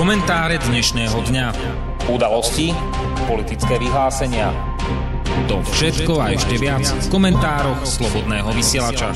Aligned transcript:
Komentáre 0.00 0.56
dnešného 0.56 1.28
dňa. 1.28 1.46
Udalosti, 2.08 2.72
politické 3.28 3.76
vyhlásenia. 3.76 4.48
To 5.44 5.60
všetko 5.60 6.16
a 6.16 6.32
ešte 6.32 6.56
viac 6.56 6.88
v 6.88 7.06
komentároch 7.12 7.84
Slobodného 7.84 8.48
vysielača. 8.56 9.12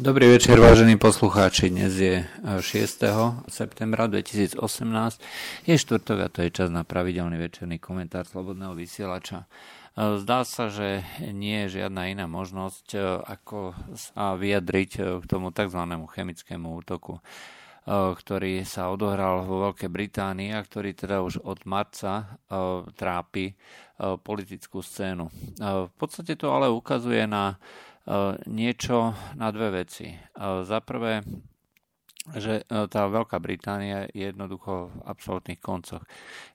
Dobrý 0.00 0.32
večer, 0.32 0.56
vážení 0.56 0.96
poslucháči. 0.96 1.68
Dnes 1.68 1.92
je 2.00 2.24
6. 2.24 2.64
septembra 3.52 4.08
2018. 4.08 4.56
Je 5.68 5.76
štvrtok 5.76 6.18
a 6.24 6.32
to 6.32 6.48
je 6.48 6.56
čas 6.56 6.72
na 6.72 6.88
pravidelný 6.88 7.36
večerný 7.36 7.76
komentár 7.76 8.24
Slobodného 8.24 8.72
vysielača. 8.72 9.44
Zdá 9.92 10.48
sa, 10.48 10.72
že 10.72 11.04
nie 11.20 11.68
je 11.68 11.84
žiadna 11.84 12.08
iná 12.08 12.24
možnosť, 12.24 12.86
e, 12.96 12.98
ako 13.28 13.76
sa 13.92 14.40
vyjadriť 14.40 14.90
e, 14.96 15.00
k 15.20 15.24
tomu 15.28 15.52
tzv. 15.52 15.84
chemickému 15.84 16.64
útoku, 16.80 17.20
e, 17.20 17.22
ktorý 17.92 18.64
sa 18.64 18.88
odohral 18.88 19.44
vo 19.44 19.68
Veľkej 19.68 19.92
Británii 19.92 20.56
a 20.56 20.64
ktorý 20.64 20.96
teda 20.96 21.20
už 21.20 21.44
od 21.44 21.68
marca 21.68 22.40
trápi 22.96 23.52
politickú 24.00 24.80
scénu. 24.80 25.28
V 25.60 25.92
podstate 26.00 26.40
to 26.40 26.48
ale 26.50 26.72
ukazuje 26.72 27.28
na 27.28 27.60
niečo 28.50 29.14
na 29.38 29.52
dve 29.54 29.84
veci. 29.84 30.10
Za 30.40 30.82
prvé, 30.82 31.22
že 32.38 32.62
e, 32.62 32.86
tá 32.86 33.10
Veľká 33.10 33.42
Británia 33.42 34.06
je 34.14 34.30
jednoducho 34.30 34.94
v 34.94 34.96
absolútnych 35.10 35.58
koncoch. 35.58 36.06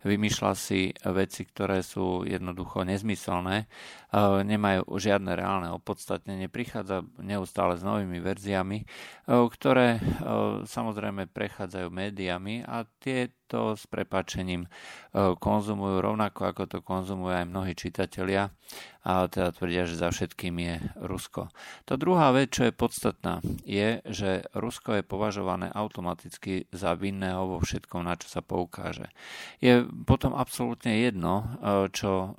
Vymýšľa 0.08 0.52
si 0.56 0.96
veci, 1.12 1.44
ktoré 1.44 1.84
sú 1.84 2.24
jednoducho 2.24 2.88
nezmyselné, 2.88 3.68
nemajú 4.16 4.88
žiadne 4.88 5.36
reálne 5.36 5.70
opodstatnenie, 5.76 6.48
prichádza 6.48 7.04
neustále 7.20 7.76
s 7.76 7.84
novými 7.84 8.24
verziami, 8.24 8.84
e, 8.84 8.86
ktoré 9.28 10.00
samozrejme 10.64 11.28
prechádzajú 11.28 11.88
médiami 11.92 12.64
a 12.64 12.88
tieto 13.04 13.76
s 13.76 13.88
prepačením 13.88 14.68
konzumujú 15.16 16.04
rovnako 16.04 16.52
ako 16.52 16.64
to 16.68 16.78
konzumujú 16.84 17.32
aj 17.32 17.48
mnohí 17.48 17.74
čitatelia 17.80 18.52
a 19.08 19.32
teda 19.32 19.56
tvrdia, 19.56 19.88
že 19.88 19.96
za 19.96 20.12
všetkým 20.12 20.56
je 20.60 20.76
Rusko. 21.00 21.48
Tá 21.88 21.96
druhá 21.96 22.36
vec, 22.36 22.52
čo 22.52 22.68
je 22.68 22.76
podstatná, 22.76 23.40
je, 23.64 24.04
že 24.04 24.44
Rusko 24.52 25.00
je 25.00 25.04
považované 25.08 25.72
automaticky 25.72 26.68
za 26.76 26.92
vinného 26.92 27.48
vo 27.48 27.64
všetkom, 27.64 28.04
na 28.04 28.20
čo 28.20 28.28
sa 28.28 28.44
poukáže. 28.44 29.08
Je 29.64 29.88
potom 30.04 30.36
absolútne 30.36 31.00
jedno, 31.00 31.40
e, 31.40 31.88
čo 31.96 32.12
e, 32.12 32.30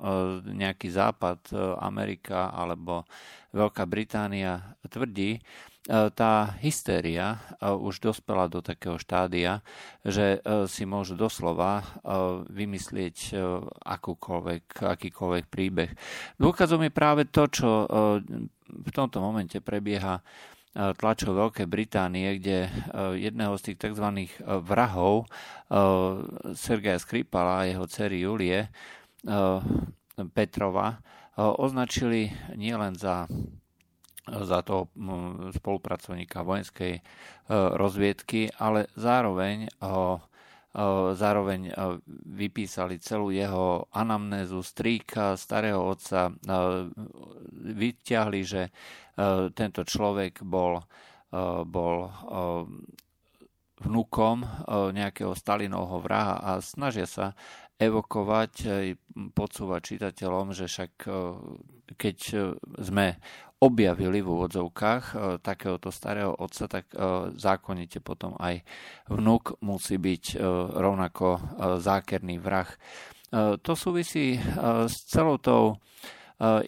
nejaký 0.45 0.93
Západ, 0.93 1.41
e, 1.49 1.53
Amerika 1.79 2.49
alebo 2.51 3.03
Veľká 3.49 3.83
Británia 3.89 4.77
tvrdí, 4.85 5.41
E, 5.89 6.13
tá 6.13 6.53
hystéria 6.61 7.41
e, 7.57 7.65
už 7.65 7.97
dospela 7.97 8.45
do 8.45 8.61
takého 8.61 9.01
štádia, 9.01 9.65
že 10.05 10.37
e, 10.37 10.69
si 10.69 10.85
môžu 10.85 11.17
doslova 11.17 11.81
vymyslieť 12.49 13.33
akúkoľvek, 13.85 14.85
akýkoľvek 14.85 15.45
príbeh. 15.49 15.91
Dôkazom 16.37 16.85
je 16.85 16.91
práve 16.93 17.25
to, 17.29 17.47
čo 17.49 17.69
v 18.69 18.89
tomto 18.91 19.21
momente 19.21 19.57
prebieha 19.61 20.21
tlačov 20.73 21.37
Veľkej 21.37 21.67
Británie, 21.69 22.37
kde 22.37 22.69
jedného 23.17 23.53
z 23.57 23.71
tých 23.71 23.77
tzv. 23.79 24.07
vrahov 24.65 25.29
Sergeja 26.53 26.99
Skripala 26.99 27.65
a 27.65 27.67
jeho 27.69 27.85
cery 27.89 28.25
Julie 28.25 28.69
Petrova 30.33 30.99
označili 31.39 32.27
nielen 32.59 32.99
za 32.99 33.31
za 34.29 34.61
toho 34.61 34.93
spolupracovníka 35.57 36.45
vojenskej 36.45 36.93
e, 36.99 37.01
rozviedky, 37.73 38.53
ale 38.61 38.85
zároveň 38.93 39.69
ho 39.81 40.21
zároveň 41.17 41.73
vypísali 42.29 43.01
celú 43.01 43.33
jeho 43.33 43.89
anamnézu 43.89 44.61
strýka, 44.61 45.33
starého 45.33 45.81
otca, 45.81 46.29
vyťahli, 47.73 48.41
že 48.45 48.69
e, 48.69 48.71
tento 49.49 49.81
človek 49.81 50.45
bol, 50.45 50.77
e, 50.77 50.85
bol 51.65 52.13
vnukom 53.81 54.45
nejakého 54.93 55.33
Stalinovho 55.33 56.05
vraha 56.05 56.37
a 56.37 56.51
snažia 56.61 57.09
sa 57.09 57.33
evokovať, 57.79 58.53
podsúvať 59.31 59.81
čitateľom, 59.95 60.51
že 60.51 60.67
však 60.67 60.91
keď 61.95 62.17
sme 62.83 63.15
objavili 63.59 64.23
v 64.23 64.31
úvodzovkách 64.31 65.03
e, 65.03 65.15
takéhoto 65.43 65.91
starého 65.91 66.31
otca, 66.31 66.71
tak 66.71 66.85
e, 66.95 66.95
zákonite 67.35 67.99
potom 67.99 68.39
aj 68.39 68.63
vnúk 69.11 69.59
musí 69.59 69.99
byť 69.99 70.23
e, 70.31 70.37
rovnako 70.79 71.27
zákerný 71.83 72.39
vrah. 72.39 72.67
To 73.61 73.77
súvisí 73.77 74.41
s 74.89 75.05
celou 75.05 75.37
tou 75.37 75.77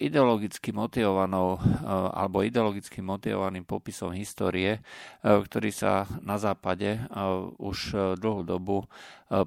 ideologicky 0.04 0.76
motivovanou 0.76 1.56
eh, 1.56 1.64
alebo 2.12 2.44
ideologicky 2.44 3.00
motivovaným 3.00 3.64
popisom 3.64 4.12
histórie, 4.12 4.80
eh, 4.80 4.84
ktorý 5.24 5.72
sa 5.72 6.04
na 6.20 6.36
západe 6.36 7.04
už 7.62 7.96
dlhú 8.20 8.44
dobu 8.44 8.84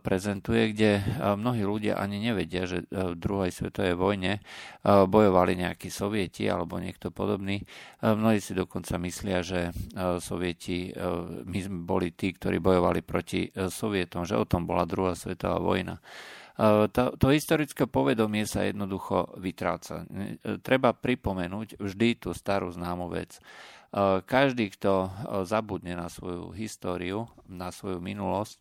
prezentuje, 0.00 0.72
kde 0.72 1.04
mnohí 1.36 1.60
ľudia 1.60 2.00
ani 2.00 2.16
nevedia, 2.16 2.64
že 2.64 2.88
v 2.88 3.16
druhej 3.18 3.52
svetovej 3.52 3.94
vojne 3.98 4.40
bojovali 4.84 5.60
nejakí 5.60 5.92
sovieti 5.92 6.48
alebo 6.48 6.80
niekto 6.80 7.12
podobný. 7.12 7.60
Mnohí 8.00 8.40
si 8.40 8.56
dokonca 8.56 8.96
myslia, 8.96 9.44
že 9.44 9.76
sovieti, 10.24 10.88
my 11.44 11.58
boli 11.84 12.16
tí, 12.16 12.32
ktorí 12.32 12.64
bojovali 12.64 13.04
proti 13.04 13.52
sovietom, 13.52 14.24
že 14.24 14.40
o 14.40 14.48
tom 14.48 14.64
bola 14.64 14.88
druhá 14.88 15.12
svetová 15.12 15.60
vojna. 15.60 16.00
To, 16.54 17.04
to 17.18 17.26
historické 17.34 17.90
povedomie 17.90 18.46
sa 18.46 18.62
jednoducho 18.62 19.34
vytráca. 19.42 20.06
Treba 20.62 20.94
pripomenúť 20.94 21.82
vždy 21.82 22.08
tú 22.22 22.30
starú 22.30 22.70
známu 22.70 23.10
vec. 23.10 23.42
Každý, 24.26 24.74
kto 24.74 25.06
zabudne 25.46 25.94
na 25.94 26.10
svoju 26.10 26.50
históriu, 26.50 27.30
na 27.46 27.70
svoju 27.70 28.02
minulosť, 28.02 28.58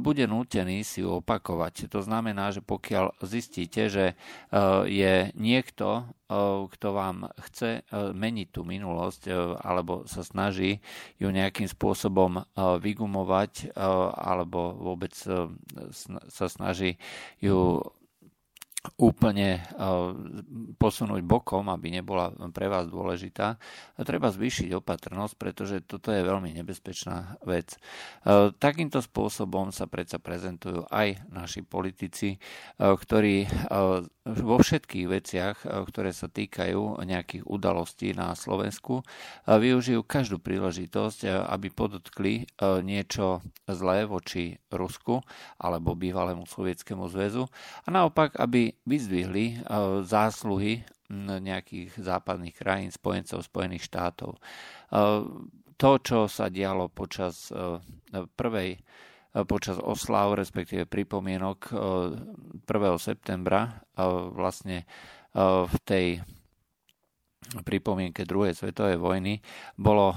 bude 0.00 0.24
nútený 0.24 0.80
si 0.80 1.04
ju 1.04 1.20
opakovať. 1.20 1.92
To 1.92 2.00
znamená, 2.00 2.56
že 2.56 2.64
pokiaľ 2.64 3.20
zistíte, 3.20 3.92
že 3.92 4.16
je 4.88 5.28
niekto, 5.36 6.08
kto 6.72 6.88
vám 6.88 7.28
chce 7.52 7.84
meniť 7.92 8.48
tú 8.48 8.64
minulosť 8.64 9.28
alebo 9.60 10.08
sa 10.08 10.24
snaží 10.24 10.80
ju 11.20 11.28
nejakým 11.28 11.68
spôsobom 11.68 12.40
vygumovať 12.56 13.76
alebo 14.16 14.72
vôbec 14.72 15.12
sa 16.32 16.46
snaží 16.48 16.96
ju 17.44 17.84
úplne 18.98 19.62
eh, 19.62 19.64
posunúť 20.78 21.22
bokom, 21.22 21.70
aby 21.70 21.94
nebola 21.94 22.34
pre 22.50 22.66
vás 22.66 22.90
dôležitá. 22.90 23.58
Treba 24.02 24.34
zvýšiť 24.34 24.74
opatrnosť, 24.74 25.34
pretože 25.38 25.76
toto 25.86 26.10
je 26.10 26.26
veľmi 26.26 26.50
nebezpečná 26.50 27.38
vec. 27.46 27.78
Eh, 27.78 28.50
takýmto 28.58 28.98
spôsobom 28.98 29.70
sa 29.70 29.86
predsa 29.86 30.18
prezentujú 30.18 30.86
aj 30.90 31.22
naši 31.30 31.62
politici, 31.62 32.38
eh, 32.38 32.94
ktorí 33.02 33.46
vo 34.22 34.56
všetkých 34.62 35.06
veciach, 35.10 35.56
ktoré 35.66 36.14
sa 36.14 36.30
týkajú 36.30 37.02
nejakých 37.02 37.42
udalostí 37.42 38.14
na 38.14 38.38
Slovensku, 38.38 39.02
využijú 39.46 40.06
každú 40.06 40.38
príležitosť, 40.38 41.26
aby 41.50 41.68
podotkli 41.74 42.46
niečo 42.86 43.42
zlé 43.66 44.06
voči 44.06 44.62
Rusku 44.70 45.18
alebo 45.58 45.98
bývalému 45.98 46.46
Sovietskému 46.46 47.10
zväzu 47.10 47.50
a 47.82 47.88
naopak, 47.90 48.38
aby 48.38 48.71
vyzdvihli 48.86 49.46
eh, 49.56 50.02
zásluhy 50.02 50.84
nejakých 51.12 51.92
západných 52.00 52.56
krajín, 52.56 52.88
spojencov 52.88 53.44
Spojených 53.44 53.84
štátov. 53.84 54.36
Eh, 54.36 55.22
to, 55.76 55.90
čo 56.00 56.18
sa 56.30 56.46
dialo 56.48 56.88
počas 56.88 57.52
eh, 57.52 57.80
prvej 58.36 58.80
počas 59.48 59.80
oslav, 59.80 60.36
respektíve 60.36 60.84
pripomienok 60.84 61.72
1. 61.72 62.68
septembra 63.00 63.80
vlastne 64.28 64.84
v 65.32 65.76
tej 65.88 66.20
pripomienke 67.60 68.24
druhej 68.24 68.56
svetovej 68.56 68.96
vojny 68.96 69.44
bolo 69.76 70.16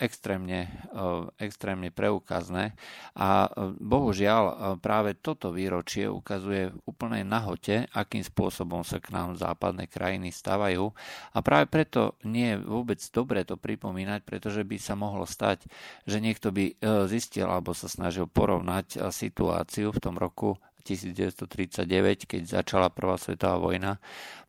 extrémne, 0.00 0.72
e, 0.88 1.28
extrémne 1.36 1.92
preukazné. 1.92 2.72
A 3.20 3.44
e, 3.44 3.76
bohužiaľ 3.76 4.76
práve 4.80 5.20
toto 5.20 5.52
výročie 5.52 6.08
ukazuje 6.08 6.72
v 6.72 6.80
úplnej 6.88 7.28
nahote, 7.28 7.84
akým 7.92 8.24
spôsobom 8.24 8.80
sa 8.80 8.96
k 8.96 9.12
nám 9.12 9.36
západné 9.36 9.84
krajiny 9.84 10.32
stavajú. 10.32 10.88
A 11.36 11.38
práve 11.44 11.68
preto 11.68 12.16
nie 12.24 12.56
je 12.56 12.64
vôbec 12.64 13.04
dobre 13.12 13.44
to 13.44 13.60
pripomínať, 13.60 14.24
pretože 14.24 14.64
by 14.64 14.80
sa 14.80 14.96
mohlo 14.96 15.28
stať, 15.28 15.68
že 16.08 16.22
niekto 16.22 16.48
by 16.48 16.80
zistil 17.10 17.50
alebo 17.50 17.76
sa 17.76 17.90
snažil 17.90 18.30
porovnať 18.30 19.12
situáciu 19.12 19.92
v 19.92 20.00
tom 20.00 20.16
roku 20.16 20.56
1939, 20.80 22.26
keď 22.26 22.42
začala 22.44 22.88
Prvá 22.90 23.20
svetová 23.20 23.60
vojna, 23.60 24.00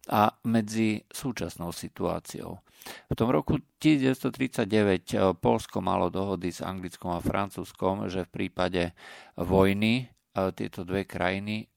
a 0.10 0.34
medzi 0.50 1.06
súčasnou 1.14 1.70
situáciou. 1.70 2.58
V 2.82 3.14
tom 3.14 3.30
roku 3.30 3.62
1939 3.78 5.38
Polsko 5.38 5.86
malo 5.86 6.10
dohody 6.10 6.50
s 6.50 6.66
Anglickom 6.66 7.14
a 7.14 7.22
Francúzskom, 7.22 8.10
že 8.10 8.26
v 8.26 8.50
prípade 8.50 8.98
vojny 9.38 10.10
tieto 10.32 10.88
dve 10.88 11.04
krajiny 11.04 11.68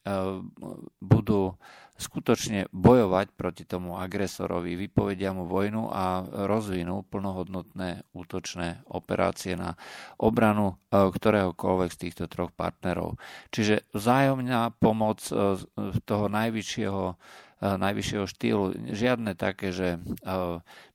budú 1.03 1.59
skutočne 1.95 2.67
bojovať 2.75 3.27
proti 3.39 3.62
tomu 3.62 3.95
agresorovi, 3.95 4.75
vypovedia 4.75 5.31
mu 5.31 5.47
vojnu 5.47 5.95
a 5.95 6.27
rozvinú 6.27 7.06
plnohodnotné 7.06 8.03
útočné 8.11 8.83
operácie 8.91 9.55
na 9.55 9.79
obranu 10.19 10.75
e, 10.75 10.75
ktoréhokoľvek 11.06 11.91
z 11.95 12.01
týchto 12.03 12.25
troch 12.27 12.51
partnerov. 12.51 13.15
Čiže 13.55 13.87
vzájomná 13.95 14.75
pomoc 14.75 15.23
e, 15.31 15.62
toho 16.03 16.27
najvyššieho 16.27 17.05
e, 17.07 17.15
najvyššieho 17.62 18.27
štýlu. 18.27 18.65
Žiadne 18.91 19.39
také, 19.39 19.71
že 19.71 20.03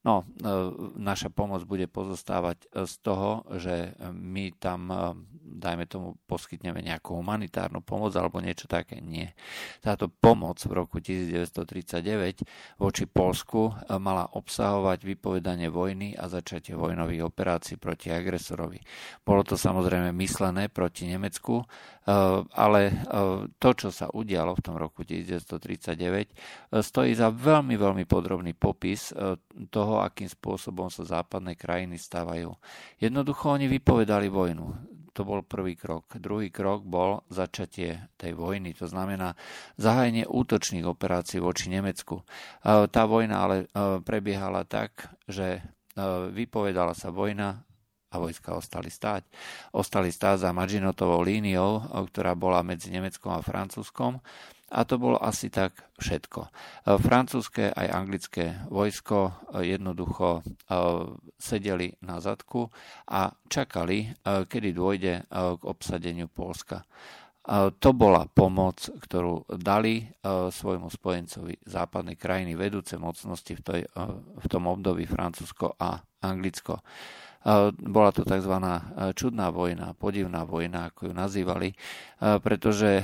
no, 0.09 0.25
naša 0.97 1.29
pomoc 1.29 1.61
bude 1.69 1.85
pozostávať 1.85 2.65
z 2.73 2.93
toho, 3.05 3.45
že 3.61 3.93
my 4.09 4.57
tam 4.57 4.89
dajme 5.49 5.85
tomu, 5.85 6.15
poskytneme 6.25 6.79
nejakú 6.81 7.19
humanitárnu 7.19 7.83
pomoc 7.83 8.15
alebo 8.15 8.39
niečo 8.39 8.65
také. 8.65 9.03
Nie. 9.03 9.35
Táto 9.83 10.07
pomoc 10.07 10.57
v 10.65 10.73
roku 10.73 10.97
1939 11.03 12.79
voči 12.79 13.03
Polsku 13.05 13.69
mala 13.99 14.25
obsahovať 14.33 15.03
vypovedanie 15.03 15.67
vojny 15.67 16.15
a 16.15 16.31
začatie 16.31 16.73
vojnových 16.73 17.27
operácií 17.27 17.75
proti 17.75 18.09
agresorovi. 18.09 18.79
Bolo 19.21 19.43
to 19.43 19.59
samozrejme 19.59 20.15
myslené 20.15 20.71
proti 20.71 21.11
Nemecku, 21.11 21.59
ale 22.55 22.81
to, 23.59 23.69
čo 23.75 23.91
sa 23.91 24.07
udialo 24.09 24.55
v 24.55 24.63
tom 24.63 24.79
roku 24.79 25.03
1939, 25.03 26.79
stojí 26.79 27.11
za 27.13 27.29
veľmi, 27.29 27.75
veľmi 27.75 28.07
podrobný 28.07 28.55
popis 28.55 29.11
toho, 29.69 29.98
akým 30.01 30.31
spôsobom 30.31 30.87
sa 30.87 31.03
západné 31.05 31.55
krajiny 31.59 31.99
stávajú. 31.99 32.55
Jednoducho 32.99 33.55
oni 33.55 33.67
vypovedali 33.67 34.31
vojnu 34.31 34.99
to 35.19 35.27
bol 35.27 35.43
prvý 35.43 35.75
krok. 35.75 36.15
Druhý 36.15 36.47
krok 36.47 36.87
bol 36.87 37.27
začatie 37.27 38.07
tej 38.15 38.39
vojny, 38.39 38.71
to 38.71 38.87
znamená 38.87 39.35
zahájenie 39.75 40.23
útočných 40.23 40.87
operácií 40.87 41.43
voči 41.43 41.67
Nemecku. 41.67 42.23
Tá 42.63 43.03
vojna 43.03 43.35
ale 43.43 43.55
e, 43.59 43.99
prebiehala 43.99 44.63
tak, 44.63 45.11
že 45.27 45.59
e, 45.59 45.61
vypovedala 46.31 46.95
sa 46.95 47.11
vojna 47.11 47.67
a 48.09 48.15
vojska 48.15 48.55
ostali 48.55 48.87
stáť. 48.87 49.27
Ostali 49.75 50.07
stáť 50.07 50.47
za 50.47 50.55
Mažinotovou 50.55 51.19
líniou, 51.19 51.83
e, 51.83 52.07
ktorá 52.07 52.31
bola 52.39 52.63
medzi 52.63 52.87
Nemeckom 52.87 53.35
a 53.35 53.43
Francúzskom 53.43 54.23
a 54.69 54.85
to 54.85 55.01
bolo 55.01 55.17
asi 55.17 55.49
tak 55.49 55.89
všetko. 55.97 56.41
E, 56.45 56.49
francúzske 57.01 57.73
aj 57.73 57.87
anglické 57.89 58.45
vojsko 58.69 59.17
e, 59.27 59.31
jednoducho 59.73 60.39
e, 60.39 60.41
sedeli 61.41 61.89
na 62.05 62.21
zadku 62.21 62.69
a 63.09 63.33
čakali, 63.47 64.11
kedy 64.23 64.75
dôjde 64.75 65.23
k 65.31 65.61
obsadeniu 65.63 66.27
Polska. 66.27 66.83
To 67.79 67.89
bola 67.95 68.27
pomoc, 68.27 68.91
ktorú 68.91 69.47
dali 69.55 70.03
svojmu 70.27 70.91
spojencovi 70.91 71.63
západnej 71.63 72.19
krajiny 72.19 72.59
vedúce 72.59 72.99
mocnosti 72.99 73.55
v, 73.55 73.61
toj, 73.63 73.81
v 74.35 74.45
tom 74.51 74.67
období 74.67 75.07
Francúzsko 75.07 75.79
a 75.79 75.95
Anglicko. 76.27 76.83
Bola 77.79 78.11
to 78.11 78.27
tzv. 78.27 78.55
čudná 79.15 79.47
vojna, 79.49 79.95
podivná 79.95 80.43
vojna, 80.43 80.91
ako 80.91 81.09
ju 81.09 81.13
nazývali, 81.15 81.69
pretože 82.19 83.03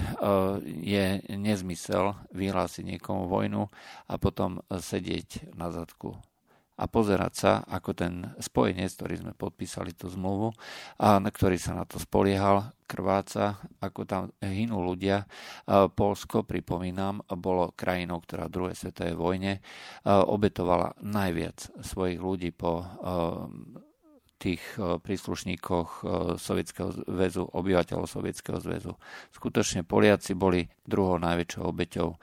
je 0.66 1.06
nezmysel 1.32 2.20
vyhlásiť 2.36 2.84
niekomu 2.84 3.32
vojnu 3.32 3.72
a 4.12 4.14
potom 4.20 4.60
sedieť 4.68 5.56
na 5.56 5.72
zadku 5.72 6.20
a 6.76 6.92
pozerať 6.92 7.34
sa, 7.40 7.52
ako 7.64 7.96
ten 7.96 8.36
spojenec, 8.44 8.92
ktorý 8.92 9.16
sme 9.24 9.32
podpísali 9.32 9.96
tú 9.96 10.12
zmluvu 10.12 10.52
a 11.00 11.24
na 11.24 11.32
ktorý 11.32 11.56
sa 11.56 11.72
na 11.72 11.88
to 11.88 12.04
spoliehal, 12.04 12.76
krváca, 12.84 13.64
ako 13.80 14.04
tam 14.04 14.24
hynú 14.44 14.84
ľudia. 14.84 15.24
Polsko, 15.96 16.44
pripomínam, 16.44 17.24
bolo 17.40 17.72
krajinou, 17.72 18.20
ktorá 18.20 18.52
v 18.52 18.56
druhej 18.60 18.76
svetovej 18.76 19.16
vojne 19.16 19.64
obetovala 20.04 21.00
najviac 21.00 21.80
svojich 21.80 22.20
ľudí 22.20 22.52
po 22.52 22.84
tých 24.36 24.62
e, 24.76 25.00
príslušníkoch 25.00 25.90
e, 25.90 26.04
Sovietskeho 26.36 26.90
zväzu, 27.08 27.48
obyvateľov 27.48 28.06
Sovietskeho 28.06 28.60
zväzu. 28.60 28.94
Skutočne 29.32 29.88
Poliaci 29.88 30.36
boli 30.36 30.68
druhou 30.84 31.16
najväčšou 31.20 31.64
obeťou 31.64 32.10
e, 32.12 32.18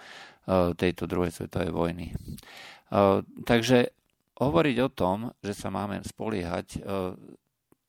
tejto 0.76 1.09
druhej 1.09 1.32
svetovej 1.32 1.73
vojny. 1.73 2.06
Takže 3.49 3.88
hovoriť 4.37 4.76
o 4.85 4.93
tom, 4.93 5.32
že 5.41 5.56
sa 5.56 5.73
máme 5.73 6.05
spoliehať, 6.05 6.85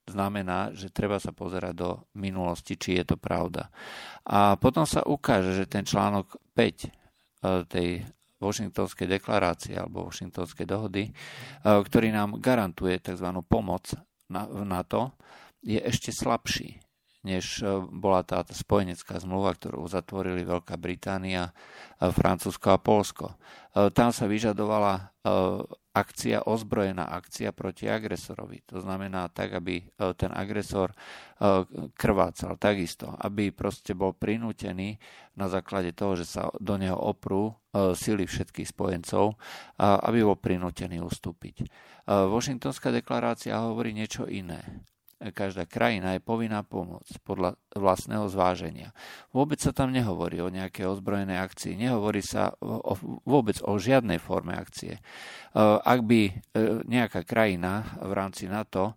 znamená, 0.07 0.71
že 0.71 0.95
treba 0.95 1.19
sa 1.19 1.35
pozerať 1.35 1.73
do 1.75 2.07
minulosti, 2.15 2.79
či 2.79 2.95
je 2.95 3.11
to 3.11 3.19
pravda. 3.19 3.67
A 4.23 4.55
potom 4.55 4.87
sa 4.87 5.03
ukáže, 5.03 5.59
že 5.59 5.67
ten 5.67 5.83
článok 5.83 6.39
5 6.55 7.67
tej 7.67 8.07
Washingtonskej 8.39 9.11
deklarácie 9.11 9.75
alebo 9.75 10.07
Washingtonskej 10.07 10.71
dohody, 10.71 11.11
ktorý 11.67 12.15
nám 12.15 12.39
garantuje 12.39 12.95
tzv. 13.03 13.27
pomoc 13.43 13.91
na 14.65 14.81
to 14.81 15.13
je 15.63 15.79
ešte 15.79 16.11
slabší, 16.11 16.83
než 17.23 17.63
e, 17.63 17.79
bola 17.87 18.25
tá 18.27 18.43
spojenecká 18.43 19.21
zmluva, 19.23 19.55
ktorú 19.55 19.87
zatvorili 19.87 20.43
Veľká 20.43 20.75
Británia, 20.75 21.55
e, 22.01 22.11
Francúzsko 22.11 22.75
a 22.75 22.79
Polsko. 22.81 23.25
E, 23.31 23.35
tam 23.95 24.11
sa 24.11 24.27
vyžadovala 24.27 25.15
akcia, 25.93 26.49
ozbrojená 26.49 27.05
akcia 27.05 27.53
proti 27.53 27.85
agresorovi. 27.85 28.65
To 28.65 28.81
znamená 28.81 29.29
tak, 29.29 29.53
aby 29.53 29.85
ten 30.17 30.33
agresor 30.33 30.89
krvácal 31.93 32.57
takisto, 32.57 33.13
aby 33.21 33.53
proste 33.53 33.93
bol 33.93 34.17
prinútený 34.17 34.97
na 35.37 35.45
základe 35.45 35.93
toho, 35.93 36.17
že 36.17 36.25
sa 36.25 36.49
do 36.57 36.81
neho 36.81 36.97
oprú 36.97 37.53
sily 37.93 38.25
všetkých 38.25 38.73
spojencov, 38.73 39.37
aby 39.77 40.19
bol 40.25 40.37
prinútený 40.37 40.97
ustúpiť. 41.01 41.69
Washingtonská 42.09 42.89
deklarácia 42.89 43.61
hovorí 43.61 43.93
niečo 43.93 44.25
iné. 44.25 44.83
Každá 45.31 45.63
krajina 45.63 46.19
je 46.19 46.25
povinná 46.25 46.67
pomôcť 46.67 47.23
podľa 47.23 47.55
vlastného 47.71 48.27
zváženia. 48.27 48.91
Vôbec 49.31 49.55
sa 49.63 49.71
tam 49.71 49.95
nehovorí 49.95 50.43
o 50.43 50.51
nejakej 50.51 50.83
ozbrojenej 50.83 51.39
akcii, 51.39 51.79
nehovorí 51.79 52.19
sa 52.19 52.51
o, 52.59 52.91
vôbec 53.23 53.55
o 53.63 53.79
žiadnej 53.79 54.19
forme 54.19 54.51
akcie. 54.51 54.99
Ak 55.55 56.03
by 56.03 56.21
e, 56.27 56.31
nejaká 56.83 57.23
krajina 57.23 57.95
v 58.03 58.11
rámci 58.11 58.51
NATO 58.51 58.91
e, 58.91 58.93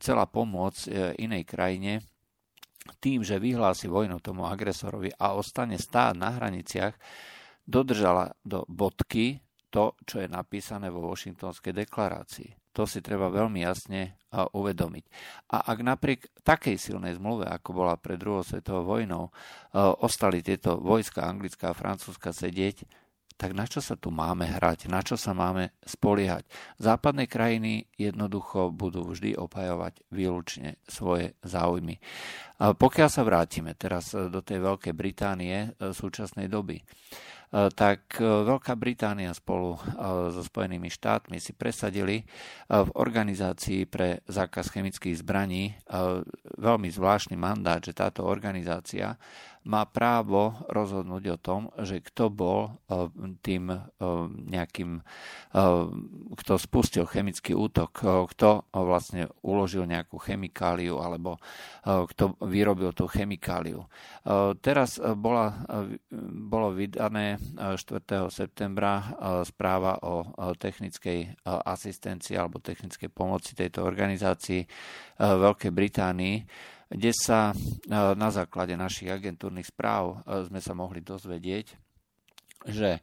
chcela 0.00 0.24
pomôcť 0.24 0.82
e, 0.88 0.90
inej 1.20 1.44
krajine, 1.44 2.00
tým, 3.00 3.20
že 3.20 3.36
vyhlási 3.36 3.88
vojnu 3.88 4.24
tomu 4.24 4.48
agresorovi 4.48 5.12
a 5.20 5.36
ostane 5.36 5.76
stáť 5.76 6.16
na 6.16 6.36
hraniciach, 6.40 6.94
dodržala 7.64 8.32
do 8.40 8.64
bodky 8.68 9.40
to, 9.68 9.96
čo 10.04 10.24
je 10.24 10.28
napísané 10.28 10.88
vo 10.88 11.04
Washingtonskej 11.04 11.74
deklarácii. 11.84 12.63
To 12.74 12.90
si 12.90 12.98
treba 12.98 13.30
veľmi 13.30 13.62
jasne 13.62 14.18
uvedomiť. 14.34 15.04
A 15.54 15.70
ak 15.70 15.78
napriek 15.78 16.20
takej 16.42 16.74
silnej 16.74 17.14
zmluve, 17.14 17.46
ako 17.46 17.70
bola 17.70 17.94
pred 17.94 18.18
druhou 18.18 18.42
svetovou 18.42 18.98
vojnou, 18.98 19.30
ostali 20.02 20.42
tieto 20.42 20.82
vojska 20.82 21.22
anglická 21.22 21.70
a 21.70 21.78
francúzska 21.78 22.34
sedieť, 22.34 22.82
tak 23.34 23.50
na 23.50 23.66
čo 23.66 23.82
sa 23.82 23.98
tu 23.98 24.14
máme 24.14 24.46
hrať, 24.46 24.86
na 24.86 25.02
čo 25.02 25.18
sa 25.18 25.34
máme 25.34 25.74
spoliehať. 25.82 26.46
Západné 26.78 27.26
krajiny 27.26 27.90
jednoducho 27.98 28.70
budú 28.70 29.10
vždy 29.10 29.34
opajovať 29.34 30.06
výlučne 30.14 30.78
svoje 30.86 31.34
záujmy. 31.42 31.98
Pokiaľ 32.54 33.08
sa 33.10 33.26
vrátime 33.26 33.74
teraz 33.74 34.14
do 34.14 34.40
tej 34.40 34.62
Veľkej 34.62 34.94
Británie 34.94 35.74
e, 35.74 35.90
súčasnej 35.90 36.46
doby, 36.46 36.78
E, 37.54 37.70
tak 37.70 38.18
e, 38.18 38.26
Veľká 38.26 38.74
Británia 38.74 39.30
spolu 39.30 39.78
e, 39.78 39.80
so 40.34 40.42
Spojenými 40.42 40.90
štátmi 40.90 41.38
si 41.38 41.54
presadili 41.54 42.26
v 42.66 42.90
organizácii 42.98 43.86
pre 43.86 44.26
zákaz 44.26 44.74
chemických 44.74 45.22
zbraní 45.22 45.76
veľmi 46.58 46.88
zvláštny 46.90 47.36
mandát, 47.38 47.78
že 47.78 47.94
táto 47.94 48.26
organizácia 48.26 49.14
má 49.64 49.88
právo 49.88 50.52
rozhodnúť 50.68 51.24
o 51.30 51.38
tom, 51.40 51.60
že 51.80 52.04
kto 52.04 52.28
bol 52.28 52.76
tým 53.40 53.72
nejakým, 54.48 55.00
kto 56.36 56.52
spustil 56.60 57.08
chemický 57.08 57.56
útok, 57.56 57.96
kto 58.04 58.68
vlastne 58.72 59.32
uložil 59.40 59.88
nejakú 59.88 60.20
chemikáliu 60.20 61.00
alebo 61.00 61.40
kto 61.84 62.36
vyrobil 62.44 62.92
tú 62.92 63.08
chemikáliu. 63.08 63.84
Teraz 64.60 65.00
bola, 65.16 65.64
bolo 66.22 66.72
vydané 66.76 67.40
4. 67.56 67.78
septembra 68.28 69.16
správa 69.42 69.98
o 70.04 70.24
technickej 70.56 71.44
asistencii 71.44 72.36
alebo 72.36 72.60
technickej 72.60 73.08
pomoci 73.08 73.56
tejto 73.56 73.82
organizácii 73.82 74.62
Veľkej 75.18 75.72
Británii, 75.72 76.36
kde 76.94 77.10
sa 77.16 77.50
na 77.90 78.28
základe 78.30 78.76
našich 78.76 79.10
agentúrnych 79.10 79.66
správ 79.66 80.22
sme 80.46 80.60
sa 80.60 80.76
mohli 80.76 81.00
dozvedieť, 81.02 81.66
že 82.70 83.00